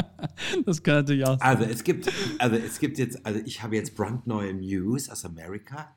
Das 0.66 0.82
kann 0.82 0.94
natürlich 0.96 1.24
auch 1.24 1.38
sein. 1.38 1.48
Also 1.58 1.64
es 1.64 1.84
gibt, 1.84 2.10
also 2.38 2.56
es 2.56 2.78
gibt 2.78 2.98
jetzt, 2.98 3.24
also 3.24 3.40
ich 3.44 3.62
habe 3.62 3.76
jetzt 3.76 3.94
brandneue 3.94 4.54
News 4.54 5.08
aus 5.08 5.24
Amerika. 5.24 5.96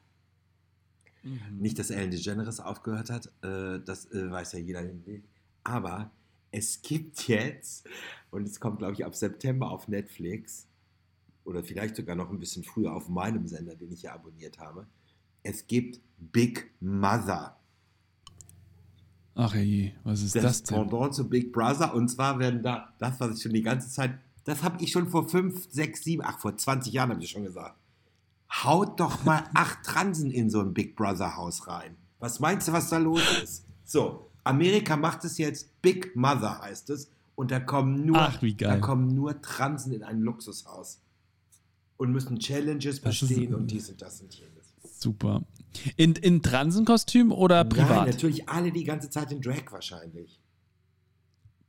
Nicht, 1.51 1.79
dass 1.79 1.89
Ellen 1.89 2.11
DeGeneres 2.11 2.59
aufgehört 2.59 3.09
hat, 3.09 3.27
äh, 3.43 3.79
das 3.85 4.11
äh, 4.11 4.29
weiß 4.29 4.53
ja 4.53 4.59
jeder. 4.59 4.83
Aber 5.63 6.11
es 6.51 6.81
gibt 6.81 7.27
jetzt, 7.29 7.87
und 8.29 8.45
es 8.45 8.59
kommt, 8.59 8.79
glaube 8.79 8.93
ich, 8.93 9.05
ab 9.05 9.15
September 9.15 9.71
auf 9.71 9.87
Netflix, 9.87 10.67
oder 11.45 11.63
vielleicht 11.63 11.95
sogar 11.95 12.15
noch 12.15 12.29
ein 12.29 12.39
bisschen 12.39 12.63
früher 12.63 12.93
auf 12.93 13.09
meinem 13.09 13.47
Sender, 13.47 13.75
den 13.75 13.91
ich 13.91 14.03
ja 14.03 14.13
abonniert 14.13 14.59
habe, 14.59 14.87
es 15.43 15.67
gibt 15.67 16.01
Big 16.17 16.71
Mother. 16.79 17.57
Ach 19.35 19.55
je, 19.55 19.93
was 20.03 20.21
ist 20.21 20.35
Das, 20.35 20.43
das, 20.43 20.63
denn? 20.63 20.77
Pendant 20.77 21.13
zu 21.13 21.27
Big 21.27 21.51
Brother. 21.51 21.93
Und 21.93 22.07
zwar 22.07 22.37
werden 22.39 22.61
da, 22.61 22.93
das, 22.99 23.19
was 23.19 23.37
ich 23.37 23.43
schon 23.43 23.53
die 23.53 23.63
ganze 23.63 23.89
Zeit, 23.89 24.19
das 24.45 24.63
habe 24.63 24.83
ich 24.83 24.91
schon 24.91 25.09
vor 25.09 25.29
fünf, 25.29 25.67
sechs, 25.71 26.03
sieben, 26.03 26.23
ach, 26.25 26.39
vor 26.39 26.57
20 26.57 26.91
Jahren 26.93 27.11
habe 27.11 27.23
ich 27.23 27.29
schon 27.29 27.43
gesagt. 27.43 27.77
Haut 28.63 28.99
doch 28.99 29.23
mal 29.23 29.43
acht 29.53 29.83
Transen 29.83 30.31
in 30.31 30.49
so 30.49 30.59
ein 30.59 30.73
Big 30.73 30.95
Brother 30.95 31.35
Haus 31.35 31.67
rein. 31.67 31.95
Was 32.19 32.39
meinst 32.39 32.67
du, 32.67 32.71
was 32.73 32.89
da 32.89 32.97
los 32.97 33.21
ist? 33.43 33.65
So, 33.85 34.29
Amerika 34.43 34.95
macht 34.97 35.23
es 35.25 35.37
jetzt, 35.37 35.81
Big 35.81 36.15
Mother 36.15 36.61
heißt 36.61 36.89
es. 36.89 37.09
Und 37.35 37.51
da 37.51 37.59
kommen 37.59 38.05
nur, 38.05 38.17
Ach, 38.19 38.41
wie 38.41 38.53
geil. 38.53 38.69
da 38.69 38.77
kommen 38.79 39.07
nur 39.15 39.41
Transen 39.41 39.91
in 39.93 40.03
ein 40.03 40.21
Luxushaus. 40.21 40.99
Und 41.97 42.11
müssen 42.11 42.37
Challenges 42.39 42.99
bestehen 42.99 43.53
und 43.55 43.67
dies 43.71 43.89
und 43.89 44.01
das 44.01 44.21
und 44.21 44.33
jenes. 44.33 44.73
Super. 44.99 45.41
In, 45.95 46.13
in 46.15 46.41
Transenkostüm 46.41 47.31
oder 47.31 47.63
Nein, 47.63 47.69
privat? 47.69 48.07
natürlich 48.07 48.47
alle 48.49 48.71
die 48.71 48.83
ganze 48.83 49.09
Zeit 49.09 49.31
in 49.31 49.41
Drag 49.41 49.71
wahrscheinlich. 49.71 50.39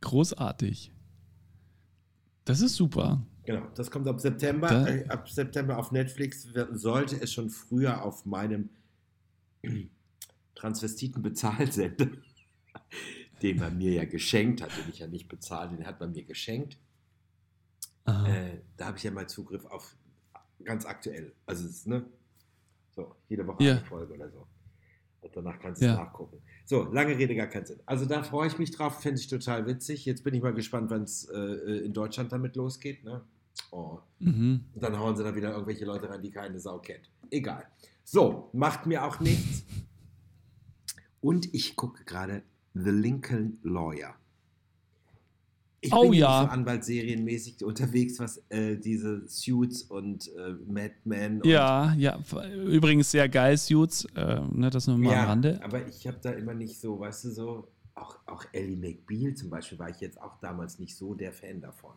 Großartig. 0.01 0.93
Das 2.45 2.61
ist 2.61 2.77
super. 2.77 3.25
Genau, 3.45 3.67
das 3.75 3.91
kommt 3.91 4.07
ab 4.09 4.21
September. 4.21 4.69
Da- 4.69 4.87
äh, 4.87 5.07
ab 5.09 5.29
September 5.29 5.79
auf 5.79 5.93
Netflix 5.93 6.47
sollte 6.73 7.17
es 7.21 7.33
schon 7.33 7.51
früher 7.51 8.03
auf 8.03 8.25
meinem 8.27 8.71
Transvestiten-Bezahlsender, 10.55 12.07
den 13.43 13.59
man 13.59 13.77
mir 13.79 13.93
ja 13.93 14.05
geschenkt 14.05 14.63
hat, 14.63 14.71
den 14.77 14.89
ich 14.91 14.99
ja 15.01 15.07
nicht 15.07 15.29
bezahle, 15.29 15.77
den 15.77 15.87
hat 15.87 16.01
man 16.01 16.13
mir 16.13 16.25
geschenkt. 16.25 16.79
Äh, 18.07 18.59
da 18.77 18.87
habe 18.87 18.99
ich 18.99 19.03
ja 19.05 19.11
mal 19.11 19.29
Zugriff 19.29 19.65
auf 19.67 19.97
ganz 20.63 20.85
aktuell. 20.85 21.35
Also 21.47 21.65
es 21.67 21.71
ist, 21.73 21.87
ne? 21.87 22.05
So, 22.95 23.15
jede 23.29 23.47
Woche 23.47 23.63
Ja. 23.65 23.77
eine 23.77 23.85
Folge 23.85 24.13
oder 24.15 24.31
so. 24.31 24.47
Danach 25.33 25.59
kannst 25.59 25.81
du 25.83 25.87
Ja. 25.87 25.97
nachgucken. 25.97 26.39
So, 26.67 26.85
lange 26.93 27.17
Rede, 27.17 27.35
gar 27.35 27.47
keinen 27.47 27.67
Sinn. 27.67 27.81
Also 27.87 28.05
da 28.07 28.23
freue 28.23 28.49
ich 28.49 28.59
mich 28.59 28.71
drauf, 28.71 29.01
finde 29.01 29.21
ich 29.21 29.27
total 29.29 29.67
witzig. 29.67 30.05
Jetzt 30.05 30.25
bin 30.25 30.35
ich 30.35 30.43
mal 30.43 30.55
gespannt, 30.55 30.91
wann 30.91 31.03
es 31.03 31.29
äh, 31.29 31.39
in 31.85 31.93
Deutschland 31.93 32.33
damit 32.33 32.57
losgeht. 32.57 33.05
Ne? 33.05 33.23
Oh. 33.71 33.99
Mhm. 34.19 34.65
Und 34.75 34.83
dann 34.83 34.99
hauen 34.99 35.17
sie 35.17 35.25
da 35.25 35.35
wieder 35.35 35.53
irgendwelche 35.53 35.85
Leute 35.85 36.09
rein, 36.09 36.23
die 36.23 36.31
keine 36.31 36.59
Sau 36.59 36.79
kennt. 36.79 37.11
Egal. 37.31 37.67
So, 38.05 38.51
macht 38.53 38.87
mir 38.87 39.05
auch 39.05 39.21
nichts. 39.21 39.65
Und 41.21 41.53
ich 41.55 41.77
gucke 41.77 42.05
gerade 42.05 42.43
The 42.75 42.91
Lincoln 42.91 43.59
Lawyer. 43.63 44.15
Ich 45.85 45.93
Oh 45.93 46.11
bin 46.11 46.15
ja. 46.15 46.41
nicht 46.41 46.51
so 46.51 46.55
anwaltsserienmäßig 46.59 47.65
unterwegs, 47.65 48.19
was 48.19 48.39
äh, 48.49 48.77
diese 48.77 49.29
Suits 49.29 49.83
und 49.83 50.29
äh, 50.37 50.53
Mad 50.67 50.95
Men 51.05 51.43
und 51.43 51.47
Ja, 51.47 51.95
ja. 51.99 52.19
Übrigens 52.67 53.11
sehr 53.11 53.29
geil, 53.29 53.57
Suits. 53.59 54.07
Äh, 54.17 54.41
ne, 54.51 54.71
das 54.71 54.87
nur 54.87 54.99
mal 54.99 55.13
ja, 55.13 55.23
am 55.25 55.29
Rande. 55.29 55.61
aber 55.63 55.87
ich 55.87 56.07
habe 56.07 56.19
da 56.23 56.31
immer 56.31 56.55
nicht 56.55 56.81
so, 56.81 56.99
weißt 56.99 57.25
du, 57.27 57.31
so, 57.33 57.69
auch, 57.95 58.19
auch 58.27 58.45
Ellie 58.53 58.77
McBeal 58.77 59.35
zum 59.35 59.51
Beispiel 59.51 59.79
war 59.79 59.91
ich 59.91 60.01
jetzt 60.01 60.21
auch 60.21 60.41
damals 60.41 60.79
nicht 60.79 60.97
so 60.97 61.15
der 61.15 61.33
Fan 61.33 61.61
davon. 61.61 61.93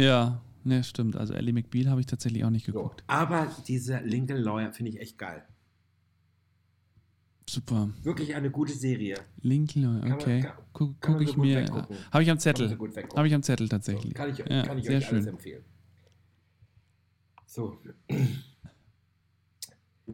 Ja, 0.00 0.40
ne, 0.64 0.82
stimmt. 0.82 1.16
Also 1.16 1.34
Ellie 1.34 1.52
McBeal 1.52 1.88
habe 1.90 2.00
ich 2.00 2.06
tatsächlich 2.06 2.44
auch 2.44 2.50
nicht 2.50 2.66
So. 2.66 2.72
geguckt. 2.72 3.04
Aber 3.06 3.46
dieser 3.68 4.00
Lincoln 4.00 4.42
Lawyer 4.42 4.72
finde 4.72 4.90
ich 4.92 5.00
echt 5.00 5.18
geil. 5.18 5.44
Super. 7.48 7.90
Wirklich 8.02 8.34
eine 8.34 8.50
gute 8.50 8.72
Serie. 8.72 9.16
Lincoln, 9.42 10.00
man- 10.00 10.12
okay. 10.12 10.40
kann- 10.40 10.52
Gucke 10.72 10.94
kann 11.00 11.12
man 11.14 11.18
guck 11.20 11.26
so 11.28 11.30
ich 11.30 11.36
gut 11.36 11.44
mir. 11.44 11.56
weggucken. 11.60 11.96
Habe 12.10 12.22
ich 12.22 12.30
am 12.30 12.36
Kann 12.36 12.40
Zettel. 12.40 12.68
so. 12.70 13.16
Habe 13.16 13.28
ich 13.28 13.34
am 13.34 13.42
Zettel 13.42 13.66
So, 13.66 13.70
tatsächlich. 13.70 14.14
kann 14.14 14.30
ich, 14.30 14.38
ja, 14.38 14.62
kann 14.62 14.78
ich 14.78 14.86
sehr 14.86 14.98
euch 14.98 15.08
alles 15.08 15.24
schön. 15.24 15.34
empfehlen. 15.34 15.64
So. 17.46 17.78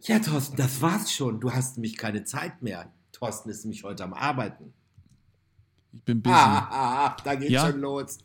Ja, 0.02 0.18
Thorsten, 0.18 0.56
das 0.56 0.82
war's 0.82 1.12
schon. 1.12 1.40
Du 1.40 1.52
hast 1.52 1.76
nämlich 1.76 1.96
keine 1.96 2.24
Zeit 2.24 2.62
mehr. 2.62 2.92
Thorsten 3.12 3.48
ist 3.48 3.64
nämlich 3.64 3.84
heute 3.84 4.04
am 4.04 4.12
Arbeiten. 4.12 4.72
Ich 5.92 6.02
bin 6.04 6.22
busy. 6.22 6.34
Ah, 6.34 6.58
ah, 6.70 7.06
ah, 7.06 7.16
da 7.24 7.34
geht's 7.36 7.50
Ja. 7.52 7.70
schon 7.70 7.80
los. 7.80 8.18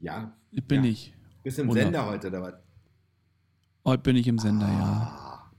Ja, 0.00 0.36
Ich 0.50 0.64
bin 0.66 0.82
ja. 0.84 0.90
ich. 0.90 1.14
bist 1.42 1.58
du 1.58 1.62
im. 1.62 1.72
Sender 1.72 2.04
heute 2.06 2.26
oder 2.28 2.42
was? 2.42 2.54
Heute 3.84 4.02
bin 4.02 4.16
ich 4.16 4.26
im 4.26 4.38
Sender, 4.38 4.66
ja. 4.66 4.72
Ah. 4.82 5.52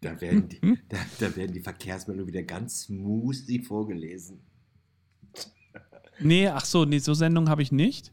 Da 0.00 0.20
werden, 0.20 0.48
die, 0.48 0.60
Hm? 0.60 0.78
da, 0.88 0.96
da 1.18 1.34
werden 1.36 1.52
die 1.52 1.60
Verkehrsmeldungen 1.60 2.28
wieder 2.28 2.42
ganz 2.44 2.82
smoothly 2.82 3.60
vorgelesen. 3.62 4.40
Nee, 6.20 6.48
ach 6.48 6.64
so, 6.64 6.84
nee, 6.84 6.98
so 6.98 7.14
Sendung 7.14 7.48
habe 7.48 7.62
ich 7.62 7.72
nicht. 7.72 8.12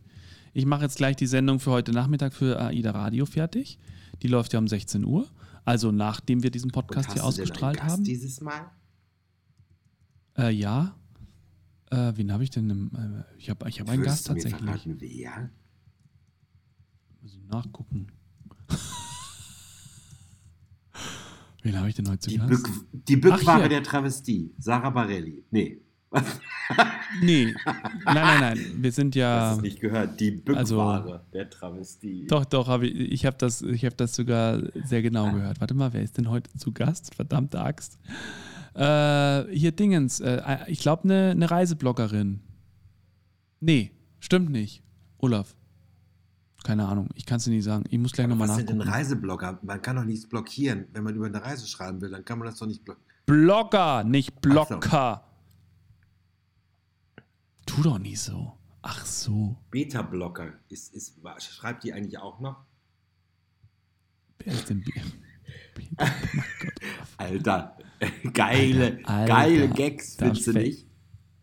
Ich 0.53 0.65
mache 0.65 0.83
jetzt 0.83 0.97
gleich 0.97 1.15
die 1.15 1.27
Sendung 1.27 1.59
für 1.59 1.71
heute 1.71 1.91
Nachmittag 1.91 2.33
für 2.33 2.59
AIDA 2.59 2.91
Radio 2.91 3.25
fertig. 3.25 3.77
Die 4.21 4.27
läuft 4.27 4.53
ja 4.53 4.59
um 4.59 4.67
16 4.67 5.03
Uhr. 5.05 5.27
Also 5.63 5.91
nachdem 5.91 6.43
wir 6.43 6.51
diesen 6.51 6.71
Podcast 6.71 7.13
hier 7.13 7.23
ausgestrahlt 7.23 7.81
haben. 7.83 8.03
dieses 8.03 8.41
Mal? 8.41 8.69
Äh, 10.37 10.51
ja. 10.51 10.95
Äh, 11.91 12.13
wen 12.15 12.31
habe 12.31 12.43
ich 12.43 12.51
denn? 12.51 12.69
Im, 12.69 12.91
äh, 12.95 13.23
ich 13.39 13.49
habe 13.49 13.67
ich 13.67 13.79
hab 13.79 13.89
einen 13.89 14.03
Gast 14.03 14.27
du 14.29 14.33
mir 14.33 14.41
tatsächlich. 14.41 14.69
verraten, 14.69 14.95
wer? 14.99 15.49
Muss 17.21 17.33
ich 17.35 17.43
nachgucken. 17.47 18.07
wen 21.65 21.77
habe 21.77 21.89
ich 21.89 21.95
denn 21.95 22.07
heute 22.07 22.19
zu 22.19 22.29
Die, 22.29 22.37
Gast? 22.37 22.49
Bück, 22.49 22.69
die 22.91 23.17
Bückware 23.17 23.59
hier. 23.59 23.69
der 23.69 23.83
Travestie. 23.83 24.53
Sarah 24.57 24.89
Barelli. 24.89 25.43
Nee, 25.51 25.81
Nee, 27.21 27.53
nein, 28.05 28.15
nein, 28.15 28.39
nein. 28.39 28.59
Wir 28.77 28.91
sind 28.91 29.15
ja. 29.15 29.53
es 29.53 29.61
nicht 29.61 29.79
gehört. 29.79 30.19
Die 30.19 30.31
Bückware 30.31 30.59
also- 31.03 31.19
der 31.33 31.49
Travestie. 31.49 32.25
Doch, 32.27 32.45
doch, 32.45 32.67
hab 32.67 32.81
ich, 32.81 32.93
ich 32.95 33.25
habe 33.25 33.37
das, 33.37 33.61
ich 33.61 33.85
hab 33.85 33.97
das 33.97 34.15
sogar 34.15 34.61
sehr 34.85 35.01
genau 35.01 35.31
gehört. 35.31 35.59
Warte 35.59 35.73
mal, 35.73 35.93
wer 35.93 36.01
ist 36.01 36.17
denn 36.17 36.29
heute 36.29 36.51
zu 36.57 36.71
Gast? 36.71 37.13
Verdammte 37.15 37.59
Axt. 37.61 37.99
Äh, 38.73 39.43
hier 39.55 39.71
Dingens, 39.71 40.19
äh, 40.19 40.41
ich 40.67 40.79
glaube 40.79 41.03
eine 41.05 41.35
ne 41.35 41.49
Reisebloggerin. 41.49 42.41
Nee, 43.59 43.91
stimmt 44.19 44.49
nicht. 44.49 44.83
Olaf. 45.17 45.55
Keine 46.65 46.87
Ahnung, 46.87 47.09
ich 47.13 47.25
kann 47.27 47.37
es 47.37 47.43
dir 47.43 47.51
nicht 47.51 47.63
sagen. 47.63 47.83
Ich 47.89 47.99
muss 47.99 48.11
gleich 48.11 48.25
nochmal 48.27 48.47
Was 48.49 48.55
sind 48.57 48.69
denn. 48.69 48.81
Reiseblogger? 48.81 49.59
Man 49.61 49.81
kann 49.83 49.97
doch 49.97 50.03
nichts 50.03 50.27
blockieren. 50.27 50.85
Wenn 50.93 51.03
man 51.03 51.13
über 51.15 51.27
eine 51.27 51.41
Reise 51.43 51.67
schreiben 51.67 52.01
will, 52.01 52.09
dann 52.09 52.25
kann 52.25 52.39
man 52.39 52.47
das 52.47 52.57
doch 52.57 52.65
nicht 52.65 52.83
blockieren. 52.83 53.05
Blogger, 53.27 54.03
nicht 54.03 54.41
Blocker. 54.41 55.23
Tu 57.67 57.81
doch 57.83 57.99
nicht 57.99 58.19
so. 58.19 58.53
Ach 58.81 59.05
so. 59.05 59.57
Beta-Blocker. 59.71 60.53
Ist, 60.69 60.93
ist, 60.93 61.19
schreibt 61.39 61.83
die 61.83 61.93
eigentlich 61.93 62.17
auch 62.19 62.39
noch? 62.39 62.57
Wer 64.39 64.53
ist 64.53 64.69
denn. 64.69 64.83
Bi- 64.83 64.93
Mein 65.97 66.13
Gott, 66.59 66.71
Olaf. 66.83 67.13
Alter, 67.17 67.77
geile, 68.33 68.99
Alter, 69.03 69.25
geile 69.33 69.69
Gags, 69.69 70.15
findest 70.17 70.47
du 70.47 70.53
nicht? 70.53 70.87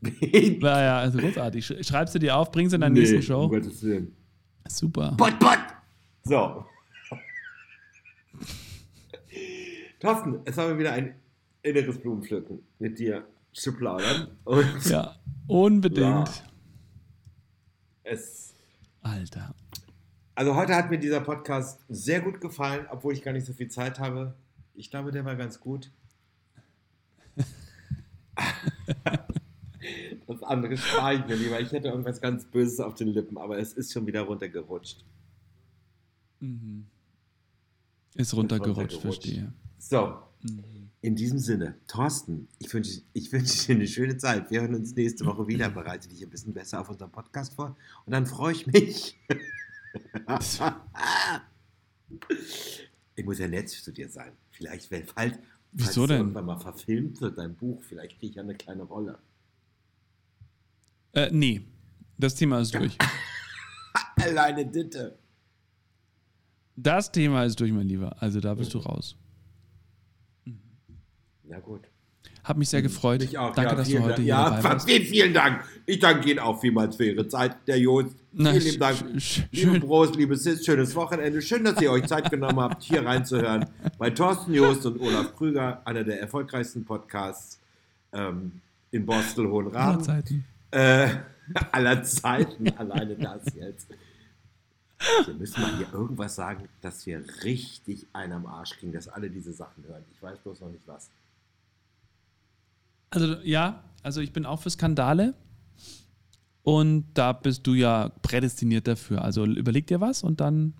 Naja, 0.61 0.99
also 0.99 1.19
großartig. 1.19 1.65
Sch- 1.65 1.85
Schreibst 1.87 2.13
du 2.15 2.19
dir 2.19 2.37
auf, 2.37 2.51
bringst 2.51 2.73
du 2.73 2.75
in 2.75 2.81
deiner 2.81 2.93
Nee, 2.93 3.01
nächsten 3.01 3.23
Show. 3.23 3.45
Um 3.45 3.51
Gottes 3.51 3.81
Willen. 3.85 4.17
Super. 4.73 5.15
Pott, 5.19 5.39
pott! 5.39 5.59
So. 6.25 6.65
Thorsten, 10.01 10.41
es 10.47 10.57
war 10.57 10.69
mir 10.69 10.79
wieder 10.79 10.93
ein 10.93 11.15
inneres 11.63 11.99
Blumenpflücken 11.99 12.59
mit 12.79 12.99
dir 12.99 13.27
zu 13.53 13.77
plaudern. 13.77 14.29
Und 14.45 14.87
Ja, 14.87 15.17
unbedingt. 15.47 16.03
Ja. 16.03 16.25
es. 18.03 18.55
Alter. 19.03 19.55
Also 20.35 20.57
heute 20.57 20.75
hat 20.75 20.91
mir 20.91 20.99
dieser 20.99 21.21
Podcast 21.21 21.81
sehr 21.91 22.23
gut 22.23 22.41
gefallen, 22.41 22.87
obwohl 22.91 23.13
ich 23.13 23.23
gar 23.23 23.33
nicht 23.33 23.47
so 23.47 23.53
viel 23.53 23.69
Zeit 23.69 23.99
habe. 23.99 24.35
Ich 24.75 24.91
glaube, 24.91 25.13
der 25.13 25.27
war 25.27 25.37
ganz 25.37 25.61
gut. 25.61 25.91
Das 30.33 30.43
andere 30.43 30.77
spare 30.77 31.15
ich 31.15 31.27
mir 31.27 31.37
lieber. 31.37 31.61
Ich 31.61 31.73
hätte 31.73 31.89
irgendwas 31.89 32.21
ganz 32.21 32.45
Böses 32.45 32.81
auf 32.81 32.95
den 32.95 33.09
Lippen, 33.09 33.39
aber 33.39 33.59
es 33.59 33.73
ist 33.73 33.93
schon 33.93 34.07
wieder 34.07 34.23
runtergerutscht. 34.23 35.05
Mhm. 36.41 36.87
Ist 38.15 38.35
runtergerutscht, 38.35 38.79
runtergerutscht. 38.79 39.03
verstehe. 39.03 39.53
So, 39.79 40.19
Mhm. 40.43 40.91
in 41.03 41.15
diesem 41.17 41.39
Sinne, 41.39 41.77
Thorsten, 41.87 42.49
ich 42.59 42.73
wünsche 42.75 43.01
ich 43.13 43.33
wünsche 43.33 43.67
dir 43.67 43.75
eine 43.77 43.87
schöne 43.87 44.17
Zeit. 44.17 44.51
Wir 44.51 44.61
hören 44.63 44.75
uns 44.75 44.95
nächste 44.95 45.25
Woche 45.25 45.47
wieder. 45.47 45.71
Bereite 45.71 46.09
dich 46.09 46.23
ein 46.23 46.31
bisschen 46.31 46.53
besser 46.53 46.81
auf 46.81 46.89
unseren 46.91 47.11
Podcast 47.13 47.55
vor. 47.55 47.77
Und 48.05 48.13
dann 48.13 48.27
freue 48.27 48.53
ich 48.53 48.67
mich. 48.67 49.19
ich 53.15 53.25
muss 53.25 53.39
ja 53.39 53.49
nett 53.49 53.69
zu 53.69 53.93
dir 53.93 54.09
sein. 54.09 54.33
Vielleicht, 54.51 54.91
wenn, 54.91 55.05
falls, 55.07 55.37
Wieso 55.73 55.85
falls 55.85 55.97
es 55.97 56.07
denn? 56.09 56.17
irgendwann 56.19 56.47
mal 56.47 56.59
verfilmt 56.59 57.21
wird, 57.21 57.39
dein 57.39 57.55
Buch, 57.55 57.83
vielleicht 57.83 58.19
kriege 58.19 58.31
ich 58.31 58.35
ja 58.37 58.43
eine 58.43 58.55
kleine 58.55 58.83
Rolle. 58.83 59.19
Äh, 61.13 61.31
nee. 61.33 61.63
Das 62.19 62.35
Thema 62.35 62.61
ist 62.61 62.75
durch. 62.75 62.97
Alleine 64.17 64.67
Ditte. 64.67 65.19
Das 66.77 67.13
Thema 67.13 67.45
ist 67.45 67.59
durch, 67.61 67.73
mein 67.73 67.89
Lieber. 67.89 68.17
Also 68.21 68.41
da 68.41 68.55
bist 68.55 68.73
du 68.75 68.79
raus. 68.79 69.17
Na 71.45 71.59
gut. 71.61 71.83
Hab 72.45 72.57
mich 72.57 72.69
sehr 72.71 72.83
gefreut. 72.83 73.21
Mich 73.21 73.39
auch. 73.39 73.55
Danke, 73.55 73.71
ja, 73.71 73.77
dass 73.77 73.89
du 73.89 73.99
heute 73.99 74.09
Dank. 74.09 74.19
hier 74.19 74.27
ja, 74.27 74.51
dabei 74.51 74.65
warst. 74.65 74.89
vielen, 74.89 75.05
vielen 75.05 75.35
Dank. 75.35 75.65
Ich 75.87 76.01
danke 76.01 76.31
Ihnen 76.31 76.41
auch 76.41 76.61
vielmals 76.61 76.97
für 76.97 77.05
Ihre 77.05 77.29
Zeit, 77.29 77.57
der 77.69 77.79
Jost. 77.79 78.17
Vielen 78.35 78.59
lieben 78.59 78.81
Dank. 78.81 79.01
Liebe 79.01 79.21
schön. 79.21 79.81
Bros, 79.81 80.15
liebe 80.17 80.37
Sis, 80.37 80.65
schönes 80.65 80.95
Wochenende. 80.97 81.41
Schön, 81.43 81.63
dass 81.63 81.81
ihr 81.81 81.93
euch 81.93 82.07
Zeit 82.07 82.31
genommen 82.31 82.59
habt, 82.59 82.83
hier 82.83 83.05
reinzuhören. 83.05 83.67
Bei 83.99 84.11
Thorsten 84.11 84.55
Jost 84.55 84.87
und 84.87 85.01
Olaf 85.01 85.37
Krüger, 85.37 85.83
einer 85.85 86.03
der 86.03 86.21
erfolgreichsten 86.21 86.85
Podcasts 86.85 87.61
ähm, 88.13 88.61
in 88.91 89.07
Hohenraden. 89.07 90.03
Zeiten. 90.03 90.45
Äh, 90.73 91.09
aller 91.73 92.03
Zeiten, 92.03 92.69
alleine 92.77 93.17
das 93.17 93.43
jetzt. 93.55 93.89
Wir 95.27 95.35
müssen 95.35 95.61
mal 95.61 95.77
hier 95.77 95.93
irgendwas 95.93 96.35
sagen, 96.35 96.69
dass 96.81 97.07
wir 97.07 97.25
richtig 97.43 98.07
einen 98.13 98.33
am 98.33 98.47
Arsch 98.47 98.79
kriegen, 98.79 98.93
dass 98.93 99.09
alle 99.09 99.31
diese 99.31 99.53
Sachen 99.53 99.85
hören. 99.85 100.05
Ich 100.13 100.23
weiß 100.23 100.39
bloß 100.39 100.61
noch 100.61 100.71
nicht 100.71 100.87
was. 100.87 101.11
Also 103.11 103.35
ja, 103.43 103.85
also 104.03 104.21
ich 104.21 104.33
bin 104.33 104.47
auch 104.47 104.61
für 104.61 104.71
Skandale. 104.71 105.35
Und 106.63 107.07
da 107.15 107.33
bist 107.33 107.67
du 107.67 107.75
ja 107.75 108.11
prädestiniert 108.23 108.87
dafür. 108.87 109.23
Also 109.23 109.45
überleg 109.45 109.87
dir 109.89 110.01
was 110.01 110.23
und 110.23 110.41
dann, 110.41 110.75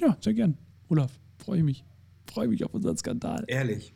ja, 0.00 0.16
sehr 0.20 0.34
gern. 0.34 0.56
Olaf, 0.88 1.12
freue 1.38 1.58
ich 1.58 1.64
mich. 1.64 1.84
Freue 2.26 2.48
mich 2.48 2.64
auf 2.64 2.72
unseren 2.72 2.96
Skandal. 2.96 3.44
Ehrlich. 3.48 3.92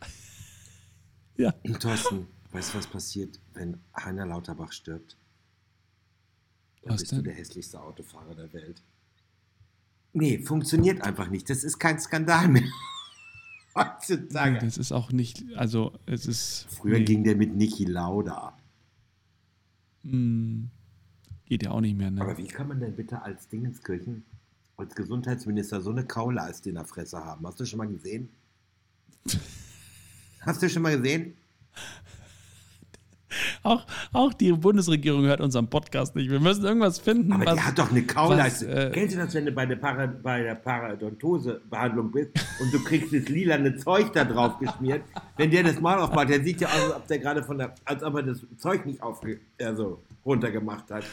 Ja. 1.37 1.53
Thorsten, 1.79 2.27
weißt 2.51 2.73
du, 2.73 2.77
was 2.77 2.87
passiert, 2.87 3.39
wenn 3.53 3.77
Heiner 3.95 4.25
Lauterbach 4.25 4.71
stirbt? 4.71 5.17
Dann 6.83 6.93
Was 6.93 7.01
bist 7.01 7.11
denn? 7.11 7.19
du 7.19 7.23
der 7.25 7.33
hässlichste 7.33 7.81
Autofahrer 7.81 8.35
der 8.35 8.51
Welt. 8.53 8.81
Nee, 10.13 10.39
funktioniert 10.39 11.01
einfach 11.03 11.29
nicht. 11.29 11.49
Das 11.49 11.63
ist 11.63 11.77
kein 11.77 11.99
Skandal 11.99 12.47
mehr. 12.47 12.63
Heutzutage. 13.75 14.57
Das 14.59 14.77
ist 14.77 14.91
auch 14.91 15.11
nicht, 15.11 15.43
also 15.55 15.93
es 16.05 16.25
ist. 16.25 16.65
Früher 16.69 16.97
nee, 16.99 17.05
ging 17.05 17.23
der 17.23 17.35
mit 17.35 17.55
Niki 17.55 17.85
Lauda. 17.85 18.57
mh, 20.03 20.67
Geht 21.45 21.63
ja 21.63 21.71
auch 21.71 21.81
nicht 21.81 21.95
mehr, 21.97 22.11
ne? 22.11 22.21
Aber 22.21 22.37
wie 22.37 22.47
kann 22.47 22.67
man 22.67 22.79
denn 22.79 22.95
bitte 22.95 23.21
als 23.21 23.47
Dingenskirchen, 23.47 24.23
als 24.77 24.95
Gesundheitsminister 24.95 25.81
so 25.81 25.89
eine 25.91 26.05
Kaule 26.05 26.41
als 26.41 26.65
in 26.65 26.75
der 26.75 26.85
Fresse 26.85 27.23
haben? 27.23 27.45
Hast 27.45 27.59
du 27.59 27.65
schon 27.65 27.77
mal 27.77 27.87
gesehen? 27.87 28.29
Hast 30.41 30.61
du 30.61 30.69
schon 30.69 30.81
mal 30.83 30.97
gesehen? 30.97 31.35
Auch, 33.63 33.85
auch 34.13 34.33
die 34.33 34.51
Bundesregierung 34.51 35.23
hört 35.23 35.41
unseren 35.41 35.69
Podcast 35.69 36.15
nicht. 36.15 36.29
Wir 36.29 36.39
müssen 36.39 36.63
irgendwas 36.63 36.99
finden. 36.99 37.33
Aber 37.33 37.45
was, 37.45 37.55
der 37.55 37.67
hat 37.67 37.79
doch 37.79 37.91
eine 37.91 38.03
Kauleiste. 38.03 38.67
was, 38.67 38.75
äh, 38.75 38.91
Kennst 38.93 39.15
du 39.15 39.19
das, 39.19 39.33
wenn 39.33 39.45
du 39.45 39.51
bei 39.51 39.65
der, 39.65 39.75
Para, 39.75 40.07
bei 40.07 40.43
der 40.43 40.55
Paradontose-Behandlung 40.55 42.11
bist 42.11 42.31
und 42.61 42.73
du 42.73 42.83
kriegst 42.83 43.13
das 43.13 43.27
lilane 43.29 43.75
Zeug 43.77 44.11
da 44.13 44.23
drauf 44.23 44.59
geschmiert? 44.59 45.03
wenn 45.37 45.51
der 45.51 45.63
das 45.63 45.79
Mal 45.79 45.99
aufmacht, 45.99 46.29
der 46.29 46.43
sieht 46.43 46.61
ja 46.61 46.67
aus, 46.67 46.83
als 46.83 46.95
ob 46.95 47.07
der 47.07 47.19
gerade 47.19 47.43
von 47.43 47.57
der, 47.57 47.73
als 47.85 48.03
ob 48.03 48.15
er 48.15 48.23
das 48.23 48.45
Zeug 48.57 48.85
nicht 48.85 49.01
aufge, 49.01 49.39
also 49.61 50.03
runtergemacht 50.25 50.91
hat. 50.91 51.03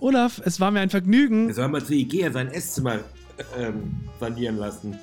Olaf, 0.00 0.40
es 0.44 0.60
war 0.60 0.70
mir 0.70 0.80
ein 0.80 0.90
Vergnügen. 0.90 1.48
Er 1.48 1.54
soll 1.54 1.68
mal 1.68 1.84
zu 1.84 1.94
Ikea 1.94 2.30
sein 2.32 2.48
Esszimmer 2.48 3.00
ähm, 3.58 4.00
sanieren 4.20 4.56
lassen. 4.56 4.98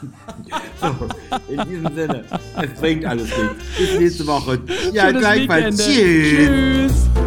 so, 0.80 1.08
in 1.48 1.68
diesem 1.68 1.94
Sinne, 1.94 2.24
es 2.60 2.80
bringt 2.80 3.04
alles 3.04 3.24
nichts. 3.24 3.78
Bis 3.78 3.98
nächste 3.98 4.26
Woche. 4.26 4.60
Ja, 4.92 5.06
Schönes 5.06 5.20
gleichfalls. 5.20 5.76
Tschüss. 5.76 6.48
Tschüss. 6.48 7.25